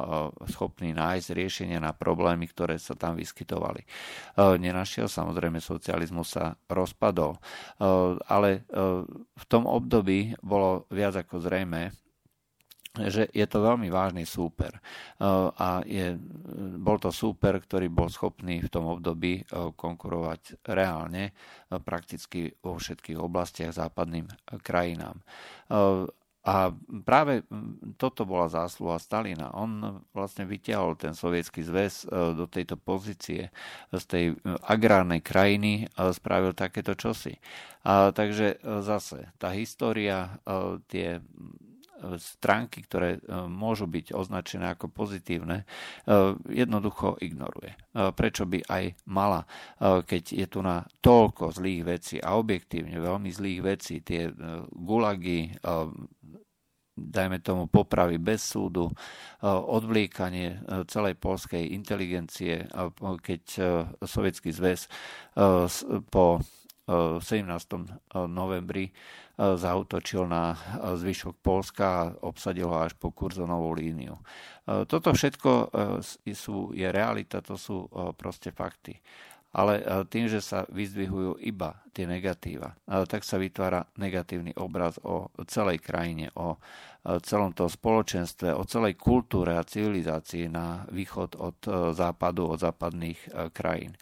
schopný 0.54 0.94
nájsť 0.94 1.28
riešenie 1.34 1.78
na 1.82 1.98
problémy, 1.98 2.46
ktoré 2.46 2.78
sa 2.78 2.94
tam 2.94 3.18
vyskytovali. 3.18 3.82
Nenašiel 4.38 5.10
samozrejme 5.10 5.58
socializmus 5.58 6.38
sa 6.38 6.54
rozpadol, 6.70 7.42
ale 8.36 8.68
v 9.32 9.46
tom 9.48 9.64
období 9.64 10.36
bolo 10.44 10.84
viac 10.92 11.16
ako 11.16 11.40
zrejme, 11.40 11.96
že 12.96 13.28
je 13.36 13.44
to 13.44 13.60
veľmi 13.60 13.92
vážny 13.92 14.24
súper. 14.24 14.72
A 15.60 15.84
je, 15.84 16.16
bol 16.80 16.96
to 16.96 17.12
súper, 17.12 17.60
ktorý 17.60 17.92
bol 17.92 18.08
schopný 18.08 18.64
v 18.64 18.72
tom 18.72 18.88
období 18.88 19.44
konkurovať 19.76 20.64
reálne 20.64 21.36
prakticky 21.84 22.56
vo 22.64 22.80
všetkých 22.80 23.20
oblastiach 23.20 23.76
západným 23.76 24.32
krajinám. 24.64 25.20
A 26.46 26.70
práve 27.02 27.42
toto 27.98 28.22
bola 28.22 28.46
zásluha 28.46 29.02
Stalina. 29.02 29.50
On 29.58 29.98
vlastne 30.14 30.46
vyťahol 30.46 30.94
ten 30.94 31.18
sovietský 31.18 31.66
zväz 31.66 32.06
e, 32.06 32.38
do 32.38 32.46
tejto 32.46 32.78
pozície 32.78 33.50
z 33.90 34.04
tej 34.06 34.26
agrárnej 34.62 35.26
krajiny 35.26 35.90
spravil 36.14 36.54
takéto 36.54 36.94
čosi. 36.94 37.42
A 37.82 38.14
takže 38.14 38.62
e, 38.62 38.78
zase 38.86 39.34
tá 39.42 39.50
história, 39.58 40.38
e, 40.46 40.86
tie 40.86 41.08
stránky, 42.22 42.86
ktoré 42.86 43.18
môžu 43.50 43.88
byť 43.90 44.14
označené 44.14 44.76
ako 44.76 44.92
pozitívne, 44.92 45.64
jednoducho 46.52 47.18
ignoruje. 47.24 47.74
Prečo 47.96 48.46
by 48.46 48.62
aj 48.68 48.84
mala, 49.10 49.48
keď 49.80 50.24
je 50.44 50.46
tu 50.46 50.60
na 50.62 50.86
toľko 51.02 51.56
zlých 51.56 51.82
vecí 51.88 52.16
a 52.20 52.36
objektívne 52.38 53.00
veľmi 53.00 53.32
zlých 53.32 53.60
vecí, 53.64 54.04
tie 54.04 54.28
gulagy, 54.76 55.56
dajme 56.96 57.44
tomu 57.44 57.68
popravy 57.68 58.16
bez 58.16 58.56
súdu, 58.56 58.88
odvliekanie 59.44 60.64
celej 60.88 61.20
polskej 61.20 61.76
inteligencie, 61.76 62.66
keď 63.20 63.42
Sovietský 64.00 64.56
zväz 64.56 64.88
po 66.08 66.40
17. 66.88 67.22
novembri 68.32 68.96
zautočil 69.36 70.32
na 70.32 70.56
zvyšok 70.96 71.36
Polska 71.44 71.86
a 71.86 72.12
obsadil 72.24 72.72
ho 72.72 72.80
až 72.80 72.96
po 72.96 73.12
kurzonovú 73.12 73.76
líniu. 73.76 74.16
Toto 74.64 75.12
všetko 75.12 75.52
sú, 76.32 76.72
je 76.72 76.88
realita, 76.88 77.44
to 77.44 77.60
sú 77.60 77.92
proste 78.16 78.56
fakty 78.56 78.96
ale 79.56 79.80
e, 79.80 79.84
tým, 80.12 80.28
že 80.28 80.44
sa 80.44 80.68
vyzdvihujú 80.68 81.40
iba 81.48 81.80
tie 81.96 82.04
negatíva, 82.04 82.76
e, 82.84 83.08
tak 83.08 83.24
sa 83.24 83.40
vytvára 83.40 83.88
negatívny 83.96 84.52
obraz 84.60 85.00
o 85.00 85.32
celej 85.48 85.80
krajine, 85.80 86.28
o 86.36 86.60
e, 86.60 87.24
celom 87.24 87.56
tom 87.56 87.72
spoločenstve, 87.72 88.52
o 88.52 88.68
celej 88.68 89.00
kultúre 89.00 89.56
a 89.56 89.64
civilizácii 89.64 90.52
na 90.52 90.84
východ 90.92 91.40
od 91.40 91.58
západu, 91.96 92.52
od 92.52 92.60
západných 92.60 93.52
krajín. 93.56 93.96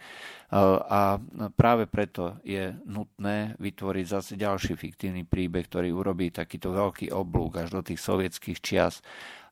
A 0.85 1.17
práve 1.57 1.89
preto 1.89 2.37
je 2.45 2.77
nutné 2.85 3.57
vytvoriť 3.57 4.05
zase 4.05 4.31
ďalší 4.37 4.77
fiktívny 4.77 5.25
príbeh, 5.25 5.65
ktorý 5.65 5.89
urobí 5.89 6.29
takýto 6.29 6.69
veľký 6.69 7.09
oblúk 7.09 7.57
až 7.57 7.73
do 7.73 7.81
tých 7.81 7.97
sovietských 7.97 8.61
čias 8.61 9.01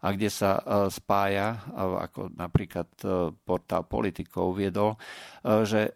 a 0.01 0.07
kde 0.17 0.29
sa 0.33 0.57
spája, 0.89 1.61
ako 1.77 2.33
napríklad 2.33 2.89
portál 3.45 3.85
politikov 3.85 4.57
uviedol, 4.57 4.97
že 5.45 5.93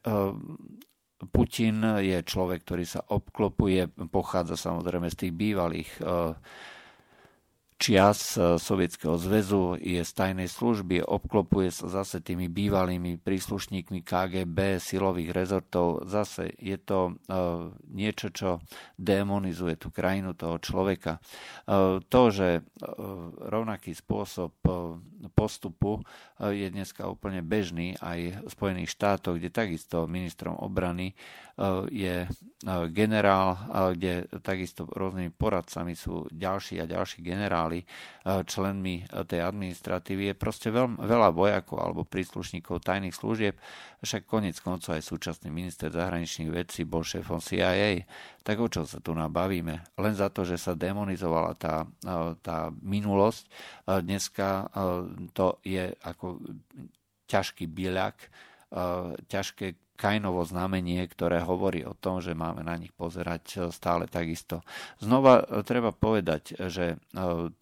Putin 1.25 1.81
je 2.05 2.21
človek, 2.21 2.61
ktorý 2.61 2.85
sa 2.85 3.01
obklopuje, 3.01 3.89
pochádza 4.13 4.61
samozrejme 4.61 5.09
z 5.09 5.25
tých 5.25 5.33
bývalých 5.33 5.89
čias 7.75 8.39
e, 8.39 8.55
Sovietskeho 8.55 9.19
zväzu, 9.19 9.75
je 9.79 10.01
z 10.01 10.11
tajnej 10.15 10.47
služby, 10.47 11.03
obklopuje 11.03 11.69
sa 11.71 12.01
zase 12.01 12.23
tými 12.23 12.47
bývalými 12.47 13.19
príslušníkmi 13.19 14.01
KGB, 14.01 14.79
silových 14.79 15.31
rezortov. 15.35 16.07
Zase 16.07 16.55
je 16.55 16.77
to 16.79 17.11
e, 17.11 17.33
niečo, 17.91 18.31
čo 18.31 18.49
demonizuje 18.95 19.75
tú 19.75 19.91
krajinu 19.91 20.33
toho 20.33 20.59
človeka. 20.59 21.19
E, 21.19 21.99
to, 22.07 22.21
že 22.31 22.63
rovnaký 23.45 23.91
spôsob 23.93 24.55
postupu 25.31 26.03
je 26.41 26.67
dneska 26.69 27.07
úplne 27.07 27.39
bežný 27.39 27.95
aj 28.03 28.43
v 28.43 28.49
Spojených 28.51 28.91
štátoch, 28.91 29.39
kde 29.39 29.49
takisto 29.53 30.05
ministrom 30.05 30.59
obrany 30.59 31.15
je 31.87 32.27
generál, 32.91 33.55
kde 33.95 34.27
takisto 34.43 34.83
rôznymi 34.83 35.31
poradcami 35.31 35.95
sú 35.95 36.27
ďalší 36.27 36.83
a 36.83 36.89
ďalší 36.89 37.23
generáli, 37.23 37.87
členmi 38.27 39.07
tej 39.07 39.39
administratívy. 39.39 40.33
Je 40.33 40.35
proste 40.35 40.67
veľ, 40.67 40.99
veľa 40.99 41.31
vojakov 41.31 41.79
alebo 41.79 42.03
príslušníkov 42.03 42.83
tajných 42.83 43.15
služieb, 43.15 43.55
však 44.03 44.27
konec 44.27 44.59
koncov 44.59 44.99
aj 44.99 45.07
súčasný 45.07 45.47
minister 45.47 45.87
zahraničných 45.87 46.51
vecí 46.51 46.83
bol 46.83 47.07
šéfom 47.07 47.39
CIA. 47.39 48.03
Tak 48.45 48.59
o 48.59 48.67
čo 48.67 48.83
sa 48.85 48.99
tu 48.99 49.15
nabavíme? 49.15 49.95
Len 49.95 50.13
za 50.13 50.29
to, 50.29 50.43
že 50.43 50.59
sa 50.59 50.75
demonizovala 50.75 51.55
tá, 51.55 51.87
tá 52.43 52.69
minulosť, 52.83 53.47
dneska 54.03 54.69
to 55.33 55.59
je 55.65 55.91
ako 56.03 56.39
ťažký 57.25 57.65
byľak, 57.69 58.17
ťažké 59.27 59.84
Kainovo 59.95 60.43
znamenie, 60.43 60.99
ktoré 61.07 61.39
hovorí 61.39 61.87
o 61.87 61.95
tom, 61.95 62.19
že 62.19 62.35
máme 62.35 62.67
na 62.67 62.75
nich 62.75 62.91
pozerať 62.91 63.43
e, 63.47 63.57
stále 63.71 64.11
takisto. 64.11 64.59
Znova 64.99 65.39
e, 65.39 65.63
treba 65.63 65.95
povedať, 65.95 66.67
že 66.67 66.85
e, 66.93 66.97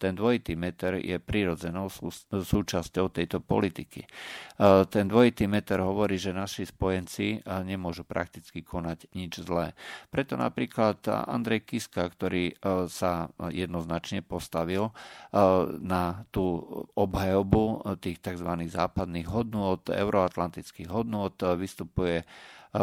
ten 0.02 0.18
dvojitý 0.18 0.58
meter 0.58 0.98
je 0.98 1.22
prirodzenou 1.22 1.86
súčasťou 2.34 3.06
tejto 3.14 3.38
politiky. 3.38 4.06
Ten 4.90 5.10
dvojitý 5.10 5.50
meter 5.50 5.82
hovorí, 5.82 6.14
že 6.14 6.30
naši 6.30 6.66
spojenci 6.66 7.42
nemôžu 7.66 8.06
prakticky 8.06 8.62
konať 8.62 9.10
nič 9.14 9.42
zlé. 9.42 9.74
Preto 10.14 10.38
napríklad 10.38 11.02
Andrej 11.06 11.66
Kiska, 11.66 12.06
ktorý 12.06 12.54
sa 12.86 13.34
jednoznačne 13.50 14.22
postavil 14.22 14.94
na 15.82 16.22
tú 16.30 16.62
obhajobu 16.94 17.82
tých 17.98 18.22
tzv. 18.22 18.50
západných 18.70 19.26
hodnôt, 19.26 19.82
euroatlantických 19.82 20.86
hodnôt, 20.86 21.34
vystupuje 21.58 22.23
Eh, 22.74 22.80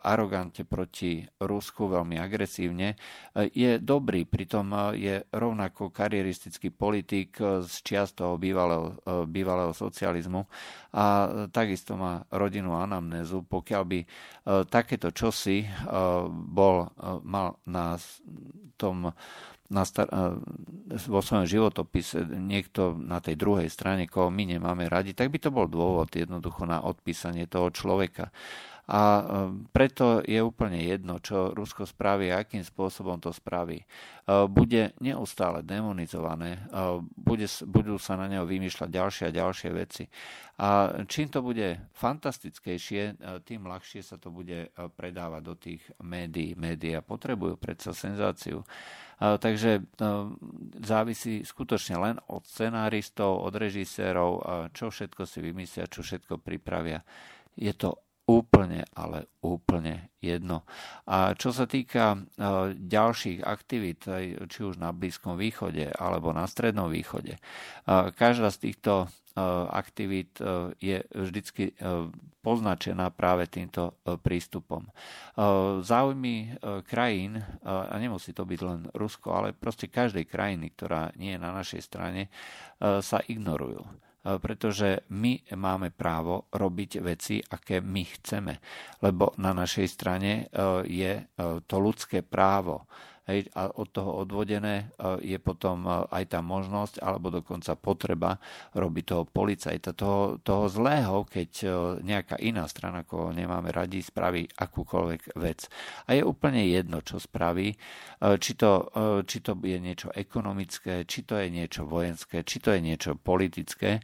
arogantne 0.00 0.64
proti 0.64 1.20
Rusku, 1.36 1.84
veľmi 1.84 2.16
agresívne, 2.16 2.96
eh, 2.96 3.52
je 3.52 3.76
dobrý, 3.76 4.24
pritom 4.24 4.72
eh, 4.72 4.80
je 4.96 5.14
rovnako 5.36 5.92
karieristický 5.92 6.72
politik 6.72 7.36
z 7.60 7.74
čiast 7.84 8.16
toho 8.16 8.40
bývalého, 8.40 8.96
bývalého 9.28 9.76
socializmu 9.76 10.48
a 10.96 11.04
takisto 11.52 11.92
má 11.92 12.24
rodinu 12.32 12.72
anamnézu. 12.72 13.44
Pokiaľ 13.44 13.82
by 13.84 14.00
takéto 14.70 15.10
čosi 15.10 15.66
bol, 16.30 16.88
mal 17.26 17.58
na 17.66 17.98
tom 18.78 19.12
na 19.72 19.82
star- 19.82 20.12
vo 21.08 21.20
svojom 21.24 21.48
životopise 21.48 22.22
niekto 22.28 22.94
na 22.94 23.18
tej 23.18 23.34
druhej 23.34 23.66
strane, 23.72 24.06
koho 24.06 24.30
my 24.30 24.44
nemáme 24.46 24.86
radi, 24.86 25.16
tak 25.16 25.32
by 25.32 25.38
to 25.40 25.50
bol 25.50 25.66
dôvod 25.66 26.12
jednoducho 26.14 26.68
na 26.68 26.84
odpísanie 26.84 27.48
toho 27.48 27.72
človeka. 27.72 28.30
A 28.84 29.00
e, 29.00 29.22
preto 29.72 30.20
je 30.20 30.44
úplne 30.44 30.76
jedno, 30.84 31.16
čo 31.16 31.56
Rusko 31.56 31.88
spraví 31.88 32.28
a 32.28 32.44
akým 32.44 32.60
spôsobom 32.60 33.16
to 33.16 33.32
spraví. 33.32 33.80
E, 33.80 33.86
bude 34.44 34.92
neustále 35.00 35.64
demonizované, 35.64 36.68
e, 36.68 37.00
budú 37.64 37.96
sa 37.96 38.20
na 38.20 38.28
neho 38.28 38.44
vymýšľať 38.44 38.88
ďalšie 38.92 39.24
a 39.32 39.36
ďalšie 39.40 39.70
veci. 39.72 40.04
A 40.60 41.00
čím 41.08 41.32
to 41.32 41.40
bude 41.40 41.80
fantastickejšie, 41.96 43.18
tým 43.42 43.66
ľahšie 43.66 44.06
sa 44.06 44.20
to 44.20 44.30
bude 44.30 44.70
predávať 44.94 45.42
do 45.42 45.54
tých 45.58 45.82
médií. 45.98 46.54
Média 46.54 47.02
potrebujú 47.02 47.58
predsa 47.58 47.90
senzáciu. 47.90 48.62
Takže 49.18 49.82
závisí 50.78 51.42
skutočne 51.42 51.98
len 51.98 52.16
od 52.30 52.46
scenáristov, 52.46 53.42
od 53.42 53.50
režisérov, 53.50 54.32
čo 54.70 54.94
všetko 54.94 55.26
si 55.26 55.42
vymyslia, 55.42 55.90
čo 55.90 56.06
všetko 56.06 56.38
pripravia. 56.38 57.02
Je 57.58 57.74
to 57.74 58.03
úplne, 58.24 58.88
ale 58.96 59.28
úplne 59.44 60.08
jedno. 60.24 60.64
A 61.04 61.36
čo 61.36 61.52
sa 61.52 61.68
týka 61.68 62.16
e, 62.16 62.18
ďalších 62.72 63.44
aktivít, 63.44 64.08
či 64.48 64.60
už 64.64 64.80
na 64.80 64.96
Blízkom 64.96 65.36
východe 65.36 65.92
alebo 65.92 66.32
na 66.32 66.48
Strednom 66.48 66.88
východe, 66.88 67.36
e, 67.36 67.40
každá 68.16 68.48
z 68.48 68.72
týchto 68.72 68.92
e, 69.04 69.06
aktivít 69.68 70.40
je 70.80 71.04
vždycky 71.12 71.76
poznačená 72.44 73.08
práve 73.08 73.48
týmto 73.48 73.96
prístupom. 74.20 74.84
Záujmy 75.80 76.60
krajín, 76.84 77.40
a 77.64 77.96
nemusí 77.96 78.36
to 78.36 78.44
byť 78.44 78.60
len 78.60 78.80
Rusko, 78.92 79.32
ale 79.32 79.56
proste 79.56 79.88
každej 79.88 80.28
krajiny, 80.28 80.76
ktorá 80.76 81.08
nie 81.16 81.32
je 81.32 81.40
na 81.40 81.56
našej 81.56 81.80
strane, 81.80 82.28
sa 83.00 83.24
ignorujú. 83.24 83.80
E, 84.24 84.40
pretože 84.40 85.04
my 85.12 85.44
máme 85.52 85.92
právo 85.92 86.48
robiť 86.48 87.04
veci, 87.04 87.44
aké 87.44 87.84
my 87.84 88.02
chceme. 88.08 88.54
Lebo 89.04 89.36
na 89.36 89.52
našej 89.52 89.86
strane 89.86 90.32
e, 90.32 90.44
je 90.88 91.12
e, 91.20 91.22
to 91.68 91.76
ľudské 91.76 92.24
právo 92.24 92.88
hej, 93.28 93.48
a 93.56 93.72
od 93.72 93.88
toho 93.88 94.20
odvodené 94.24 94.92
e, 94.96 95.34
je 95.34 95.38
potom 95.40 95.88
e, 95.88 95.90
aj 96.12 96.24
tá 96.36 96.40
možnosť 96.44 97.00
alebo 97.00 97.32
dokonca 97.32 97.72
potreba 97.76 98.36
robiť 98.76 99.04
toho 99.04 99.24
policajta, 99.24 99.96
toho, 99.96 100.38
toho 100.44 100.68
zlého, 100.68 101.24
keď 101.24 101.50
e, 101.64 101.68
nejaká 102.04 102.36
iná 102.40 102.68
strana, 102.68 103.04
ako 103.04 103.32
nemáme 103.32 103.72
radi, 103.72 104.04
spraví 104.04 104.44
akúkoľvek 104.44 105.40
vec. 105.40 105.66
A 106.08 106.16
je 106.16 106.22
úplne 106.24 106.64
jedno, 106.68 107.00
čo 107.00 107.16
spraví, 107.16 107.76
či 108.40 108.52
to, 108.56 108.88
či 109.24 109.38
to 109.44 109.56
je 109.60 109.78
niečo 109.80 110.08
ekonomické, 110.12 111.04
či 111.04 111.24
to 111.24 111.36
je 111.36 111.48
niečo 111.52 111.84
vojenské, 111.84 112.44
či 112.44 112.60
to 112.60 112.72
je 112.72 112.80
niečo 112.80 113.16
politické. 113.18 114.00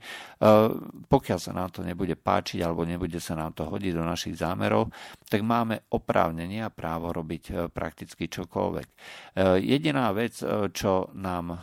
Pokiaľ 1.08 1.38
sa 1.40 1.52
nám 1.56 1.72
to 1.72 1.80
nebude 1.80 2.16
páčiť 2.16 2.60
alebo 2.60 2.84
nebude 2.84 3.16
sa 3.22 3.36
nám 3.36 3.56
to 3.56 3.64
hodiť 3.68 3.92
do 3.96 4.04
našich 4.04 4.36
zámerov, 4.36 4.92
tak 5.28 5.40
máme 5.40 5.88
oprávnenie 5.92 6.60
a 6.64 6.72
právo 6.72 7.12
robiť 7.14 7.72
prakticky 7.72 8.28
čokoľvek. 8.28 8.88
Eh, 9.30 9.62
jediná 9.62 10.10
vec, 10.10 10.42
eh, 10.42 10.68
čo 10.74 11.08
nám 11.14 11.54
eh, 11.54 11.58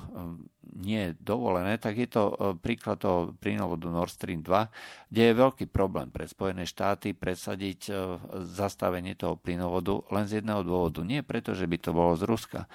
nie 0.77 1.09
je 1.09 1.17
dovolené, 1.19 1.81
tak 1.81 1.97
je 1.97 2.05
to 2.05 2.53
príklad 2.61 3.01
toho 3.01 3.33
plynovodu 3.41 3.89
Nord 3.89 4.13
Stream 4.13 4.45
2, 4.45 4.69
kde 5.09 5.23
je 5.25 5.33
veľký 5.33 5.65
problém 5.73 6.13
pre 6.13 6.29
Spojené 6.29 6.69
štáty 6.69 7.17
presadiť 7.17 7.89
zastavenie 8.45 9.17
toho 9.17 9.41
plynovodu 9.41 10.05
len 10.13 10.29
z 10.29 10.37
jedného 10.37 10.61
dôvodu. 10.61 11.01
Nie 11.01 11.25
preto, 11.25 11.57
že 11.57 11.65
by 11.65 11.81
to 11.81 11.97
bolo 11.97 12.13
z 12.13 12.29
Ruska. 12.29 12.69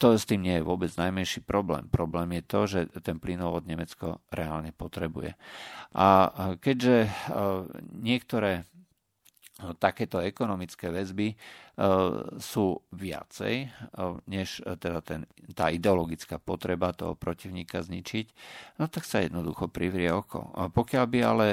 To 0.00 0.06
s 0.08 0.24
tým 0.24 0.40
nie 0.40 0.56
je 0.56 0.64
vôbec 0.64 0.88
najmenší 0.88 1.44
problém. 1.44 1.84
Problém 1.92 2.40
je 2.40 2.42
to, 2.48 2.60
že 2.64 2.80
ten 3.04 3.20
plynovod 3.20 3.68
Nemecko 3.68 4.24
reálne 4.32 4.72
potrebuje. 4.72 5.36
A 5.92 6.32
keďže 6.64 7.12
niektoré 7.92 8.64
takéto 9.56 10.20
ekonomické 10.20 10.92
väzby 10.92 11.32
e, 11.32 11.36
sú 12.36 12.76
viacej, 12.92 13.54
e, 13.64 13.68
než 14.28 14.60
e, 14.60 14.76
teda 14.76 15.00
ten, 15.00 15.24
tá 15.56 15.72
ideologická 15.72 16.36
potreba 16.36 16.92
toho 16.92 17.16
protivníka 17.16 17.80
zničiť, 17.80 18.26
no 18.76 18.84
tak 18.92 19.08
sa 19.08 19.24
jednoducho 19.24 19.72
privrie 19.72 20.12
oko. 20.12 20.52
Pokiaľ 20.76 21.04
by 21.08 21.18
ale 21.24 21.46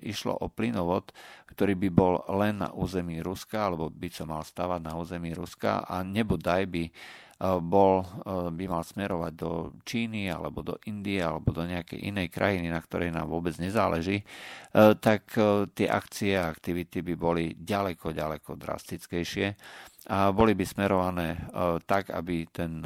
išlo 0.00 0.32
o 0.40 0.48
plynovod, 0.48 1.12
ktorý 1.52 1.76
by 1.76 1.88
bol 1.92 2.24
len 2.32 2.64
na 2.64 2.72
území 2.72 3.20
Ruska, 3.20 3.68
alebo 3.68 3.92
by 3.92 4.08
sa 4.08 4.24
mal 4.24 4.40
stavať 4.40 4.80
na 4.80 4.96
území 4.96 5.36
Ruska 5.36 5.84
a 5.84 6.00
nebodaj 6.00 6.64
by 6.64 6.84
bol, 7.60 8.06
by 8.26 8.64
mal 8.70 8.80
smerovať 8.80 9.32
do 9.36 9.74
Číny 9.84 10.32
alebo 10.32 10.64
do 10.64 10.80
Indie 10.88 11.20
alebo 11.20 11.52
do 11.52 11.64
nejakej 11.66 12.00
inej 12.10 12.28
krajiny, 12.32 12.72
na 12.72 12.80
ktorej 12.80 13.12
nám 13.12 13.28
vôbec 13.28 13.52
nezáleží, 13.60 14.24
tak 14.98 15.28
tie 15.76 15.86
akcie 15.86 16.38
a 16.38 16.48
aktivity 16.48 17.04
by 17.04 17.14
boli 17.14 17.52
ďaleko, 17.58 18.16
ďaleko 18.16 18.56
drastickejšie 18.56 19.56
a 20.04 20.28
boli 20.36 20.52
by 20.52 20.64
smerované 20.68 21.48
tak, 21.88 22.12
aby 22.12 22.44
ten, 22.52 22.84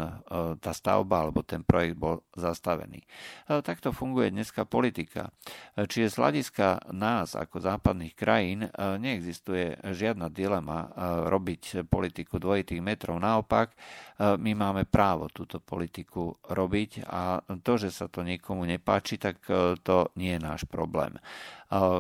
tá 0.62 0.72
stavba 0.72 1.26
alebo 1.26 1.42
ten 1.42 1.66
projekt 1.66 1.98
bol 1.98 2.22
zastavený. 2.38 3.02
Takto 3.46 3.90
funguje 3.90 4.30
dneska 4.30 4.62
politika. 4.66 5.34
Čiže 5.74 6.14
z 6.14 6.18
hľadiska 6.18 6.94
nás 6.94 7.34
ako 7.34 7.58
západných 7.58 8.14
krajín 8.14 8.70
neexistuje 8.78 9.78
žiadna 9.94 10.30
dilema 10.30 10.90
robiť 11.26 11.86
politiku 11.90 12.38
dvojitých 12.38 12.82
metrov. 12.82 13.18
Naopak, 13.18 13.74
my 14.18 14.52
máme 14.54 14.86
právo 14.86 15.26
túto 15.30 15.58
politiku 15.58 16.38
robiť 16.46 17.06
a 17.06 17.42
to, 17.62 17.72
že 17.78 17.90
sa 17.90 18.06
to 18.06 18.22
niekomu 18.22 18.62
nepáči, 18.62 19.18
tak 19.18 19.42
to 19.82 20.10
nie 20.14 20.38
je 20.38 20.40
náš 20.42 20.62
problém. 20.70 21.18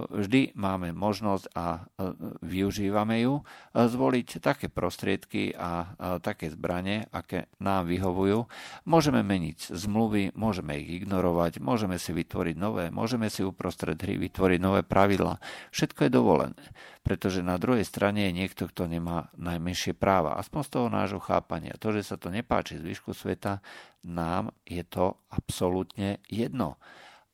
Vždy 0.08 0.56
máme 0.56 0.96
možnosť 0.96 1.52
a 1.52 1.84
využívame 2.40 3.20
ju 3.20 3.44
zvoliť 3.76 4.40
také 4.40 4.72
prostriedky 4.72 5.52
a 5.52 5.92
také 6.24 6.48
zbranie, 6.48 7.04
aké 7.12 7.52
nám 7.60 7.84
vyhovujú. 7.84 8.48
Môžeme 8.88 9.20
meniť 9.20 9.68
zmluvy, 9.68 10.32
môžeme 10.32 10.80
ich 10.80 11.04
ignorovať, 11.04 11.60
môžeme 11.60 12.00
si 12.00 12.16
vytvoriť 12.16 12.56
nové, 12.56 12.88
môžeme 12.88 13.28
si 13.28 13.44
uprostred 13.44 14.00
hry 14.00 14.16
vytvoriť 14.16 14.56
nové 14.56 14.80
pravidla. 14.80 15.36
Všetko 15.68 16.08
je 16.08 16.16
dovolené, 16.16 16.62
pretože 17.04 17.44
na 17.44 17.60
druhej 17.60 17.84
strane 17.84 18.32
je 18.32 18.40
niekto, 18.40 18.72
kto 18.72 18.88
nemá 18.88 19.28
najmenšie 19.36 19.92
práva. 19.92 20.40
Aspoň 20.40 20.60
z 20.64 20.70
toho 20.72 20.88
nášho 20.88 21.20
chápania. 21.20 21.76
To, 21.76 21.92
že 21.92 22.08
sa 22.08 22.16
to 22.16 22.32
nepáči 22.32 22.80
zvyšku 22.80 23.12
sveta, 23.12 23.60
nám 24.00 24.48
je 24.64 24.80
to 24.80 25.20
absolútne 25.28 26.24
jedno. 26.32 26.80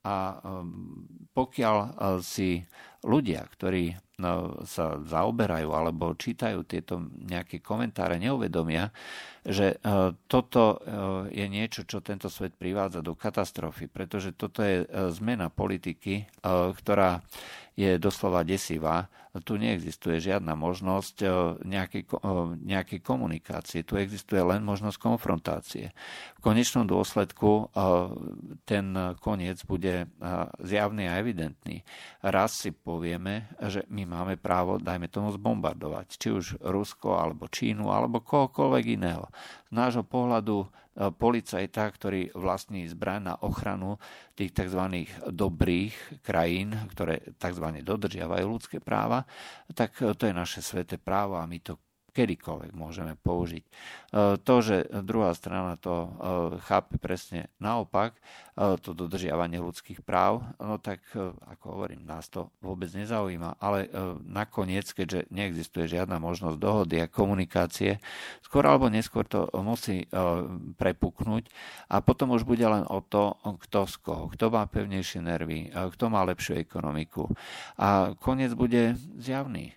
A 0.04 0.36
um, 0.44 1.04
pokiaľ 1.32 1.76
uh, 1.76 1.88
si 2.20 2.60
ľudia, 3.04 3.44
ktorí 3.48 3.96
no, 4.20 4.60
sa 4.68 5.00
zaoberajú 5.00 5.68
alebo 5.72 6.12
čítajú 6.12 6.64
tieto 6.68 7.00
nejaké 7.24 7.64
komentáre, 7.64 8.20
neuvedomia, 8.20 8.92
že 9.44 9.80
uh, 9.80 10.12
toto 10.28 10.76
uh, 10.76 10.78
je 11.28 11.46
niečo, 11.48 11.88
čo 11.88 12.04
tento 12.04 12.28
svet 12.28 12.52
privádza 12.56 13.00
do 13.00 13.16
katastrofy, 13.16 13.88
pretože 13.88 14.36
toto 14.36 14.60
je 14.60 14.84
zmena 15.16 15.48
politiky, 15.48 16.28
ktorá 16.44 17.24
je 17.74 17.98
doslova 17.98 18.46
desivá. 18.46 19.10
Tu 19.42 19.58
neexistuje 19.58 20.22
žiadna 20.22 20.54
možnosť 20.54 21.16
eh, 21.26 21.30
nejakej, 21.66 22.06
eh, 22.06 22.44
nejakej 22.54 23.00
komunikácie. 23.02 23.82
Tu 23.82 23.98
existuje 23.98 24.38
len 24.38 24.62
možnosť 24.62 24.94
konfrontácie. 25.02 25.90
V 26.38 26.40
konečnom 26.40 26.86
dôsledku 26.86 27.50
eh, 27.50 27.90
ten 28.62 28.94
koniec 29.18 29.58
bude 29.66 30.06
zjavný 30.62 31.10
a 31.10 31.18
evidentný. 31.18 31.82
Raz 32.22 32.62
si 32.62 32.70
povieme, 32.70 33.50
že 33.58 33.82
my 33.90 34.06
máme 34.06 34.34
právo, 34.38 34.78
dajme 34.78 35.10
tomu, 35.10 35.34
zbombardovať. 35.34 36.06
Či 36.14 36.28
už 36.30 36.46
Rusko, 36.62 37.18
alebo 37.18 37.50
Čínu, 37.50 37.90
alebo 37.90 38.22
kohokoľvek 38.22 38.84
iného. 38.94 39.26
Z 39.68 39.72
nášho 39.74 40.04
pohľadu 40.06 40.70
policajta, 40.94 41.90
ktorý 41.90 42.30
vlastní 42.38 42.86
zbraň 42.86 43.20
na 43.26 43.34
ochranu 43.42 43.98
tých 44.38 44.54
tzv. 44.54 45.10
dobrých 45.26 46.22
krajín, 46.22 46.74
ktoré 46.94 47.34
tzv. 47.34 47.66
dodržiavajú 47.82 48.44
ľudské 48.46 48.78
práva, 48.78 49.23
tak 49.74 50.02
to 50.16 50.26
je 50.26 50.32
naše 50.32 50.62
sveté 50.62 50.96
právo 50.96 51.36
a 51.36 51.46
my 51.46 51.58
to 51.60 51.78
kedykoľvek 52.14 52.72
môžeme 52.78 53.18
použiť. 53.18 53.64
E, 53.66 53.70
to, 54.38 54.54
že 54.62 54.86
druhá 55.02 55.34
strana 55.34 55.74
to 55.74 56.06
e, 56.06 56.08
chápe 56.62 57.02
presne 57.02 57.50
naopak, 57.58 58.14
e, 58.54 58.78
to 58.78 58.94
dodržiavanie 58.94 59.58
ľudských 59.58 60.06
práv, 60.06 60.46
no 60.62 60.78
tak, 60.78 61.02
ako 61.50 61.64
hovorím, 61.74 62.06
nás 62.06 62.30
to 62.30 62.54
vôbec 62.62 62.86
nezaujíma, 62.94 63.58
ale 63.58 63.90
nakoniec, 64.22 64.86
keďže 64.94 65.26
neexistuje 65.34 65.90
žiadna 65.90 66.22
možnosť 66.22 66.56
dohody 66.62 67.02
a 67.02 67.10
komunikácie, 67.10 67.98
skôr 68.46 68.62
alebo 68.62 68.86
neskôr 68.86 69.26
to 69.26 69.50
musí 69.58 70.06
prepuknúť 70.78 71.50
a 71.90 71.98
potom 72.04 72.36
už 72.36 72.46
bude 72.46 72.62
len 72.62 72.86
o 72.86 73.02
to, 73.02 73.34
kto 73.42 73.90
z 73.90 73.96
koho, 74.04 74.24
kto 74.30 74.52
má 74.54 74.68
pevnejšie 74.70 75.24
nervy, 75.24 75.74
kto 75.74 76.04
má 76.12 76.22
lepšiu 76.28 76.60
ekonomiku. 76.60 77.26
A 77.80 78.14
koniec 78.20 78.54
bude 78.54 78.94
zjavný 79.18 79.74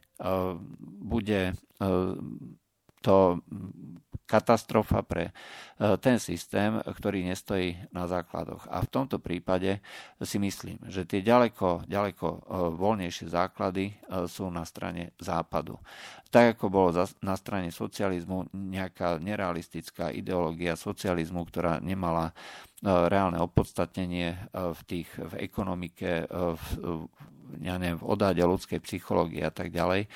bude 1.02 1.54
to 3.02 3.40
katastrofa 4.28 5.08
pre 5.08 5.32
ten 6.04 6.20
systém, 6.20 6.76
ktorý 6.84 7.24
nestojí 7.24 7.80
na 7.96 8.12
základoch. 8.12 8.68
A 8.68 8.84
v 8.84 8.92
tomto 8.92 9.24
prípade 9.24 9.80
si 10.20 10.36
myslím, 10.36 10.84
že 10.92 11.08
tie 11.08 11.24
ďaleko, 11.24 11.88
ďaleko 11.88 12.28
voľnejšie 12.76 13.32
základy 13.32 13.96
sú 14.28 14.52
na 14.52 14.68
strane 14.68 15.16
západu. 15.16 15.80
Tak 16.28 16.60
ako 16.60 16.66
bolo 16.68 16.90
na 17.24 17.40
strane 17.40 17.72
socializmu 17.72 18.52
nejaká 18.52 19.16
nerealistická 19.24 20.12
ideológia 20.12 20.76
socializmu, 20.76 21.48
ktorá 21.48 21.80
nemala 21.80 22.36
reálne 22.84 23.40
opodstatnenie 23.40 24.36
v, 24.52 24.82
tých, 24.84 25.10
v 25.16 25.34
ekonomike, 25.40 26.28
v, 26.28 26.64
ja 27.64 27.80
neviem, 27.82 28.00
v 28.00 28.08
odáde 28.08 28.44
ľudskej 28.44 28.84
psychológie 28.84 29.42
a 29.42 29.52
tak 29.52 29.74
ďalej, 29.74 30.06
e, 30.06 30.10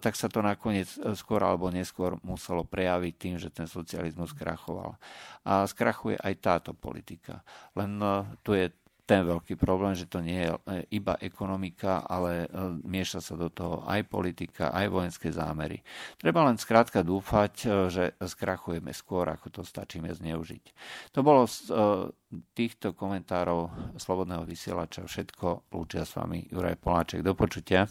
tak 0.00 0.14
sa 0.16 0.30
to 0.30 0.40
nakoniec 0.40 0.88
e, 0.96 1.12
skôr 1.18 1.42
alebo 1.42 1.68
neskôr 1.68 2.16
muselo 2.24 2.64
prejaviť 2.64 3.14
tým, 3.18 3.34
že 3.36 3.52
ten 3.52 3.68
socializmus 3.68 4.32
krachoval. 4.32 4.96
A 5.44 5.66
skrachuje 5.66 6.16
aj 6.20 6.34
táto 6.40 6.70
politika. 6.72 7.44
Len 7.76 8.00
e, 8.00 8.08
tu 8.40 8.56
je 8.56 8.72
ten 9.10 9.26
veľký 9.26 9.58
problém, 9.58 9.98
že 9.98 10.06
to 10.06 10.22
nie 10.22 10.46
je 10.46 10.54
iba 10.94 11.18
ekonomika, 11.18 12.06
ale 12.06 12.46
mieša 12.86 13.18
sa 13.18 13.34
do 13.34 13.50
toho 13.50 13.82
aj 13.82 14.06
politika, 14.06 14.70
aj 14.70 14.86
vojenské 14.86 15.34
zámery. 15.34 15.82
Treba 16.14 16.46
len 16.46 16.54
skrátka 16.54 17.02
dúfať, 17.02 17.52
že 17.90 18.14
skrachujeme 18.22 18.94
skôr, 18.94 19.26
ako 19.26 19.50
to 19.50 19.62
stačíme 19.66 20.14
zneužiť. 20.14 20.64
To 21.10 21.26
bolo 21.26 21.50
týchto 22.54 22.94
komentárov 22.94 23.98
Slobodného 23.98 24.46
vysielača 24.46 25.02
všetko. 25.02 25.74
Lúčia 25.74 26.06
s 26.06 26.14
vami 26.14 26.46
Juraj 26.46 26.78
Poláček. 26.78 27.26
Do 27.26 27.34
počutia. 27.34 27.90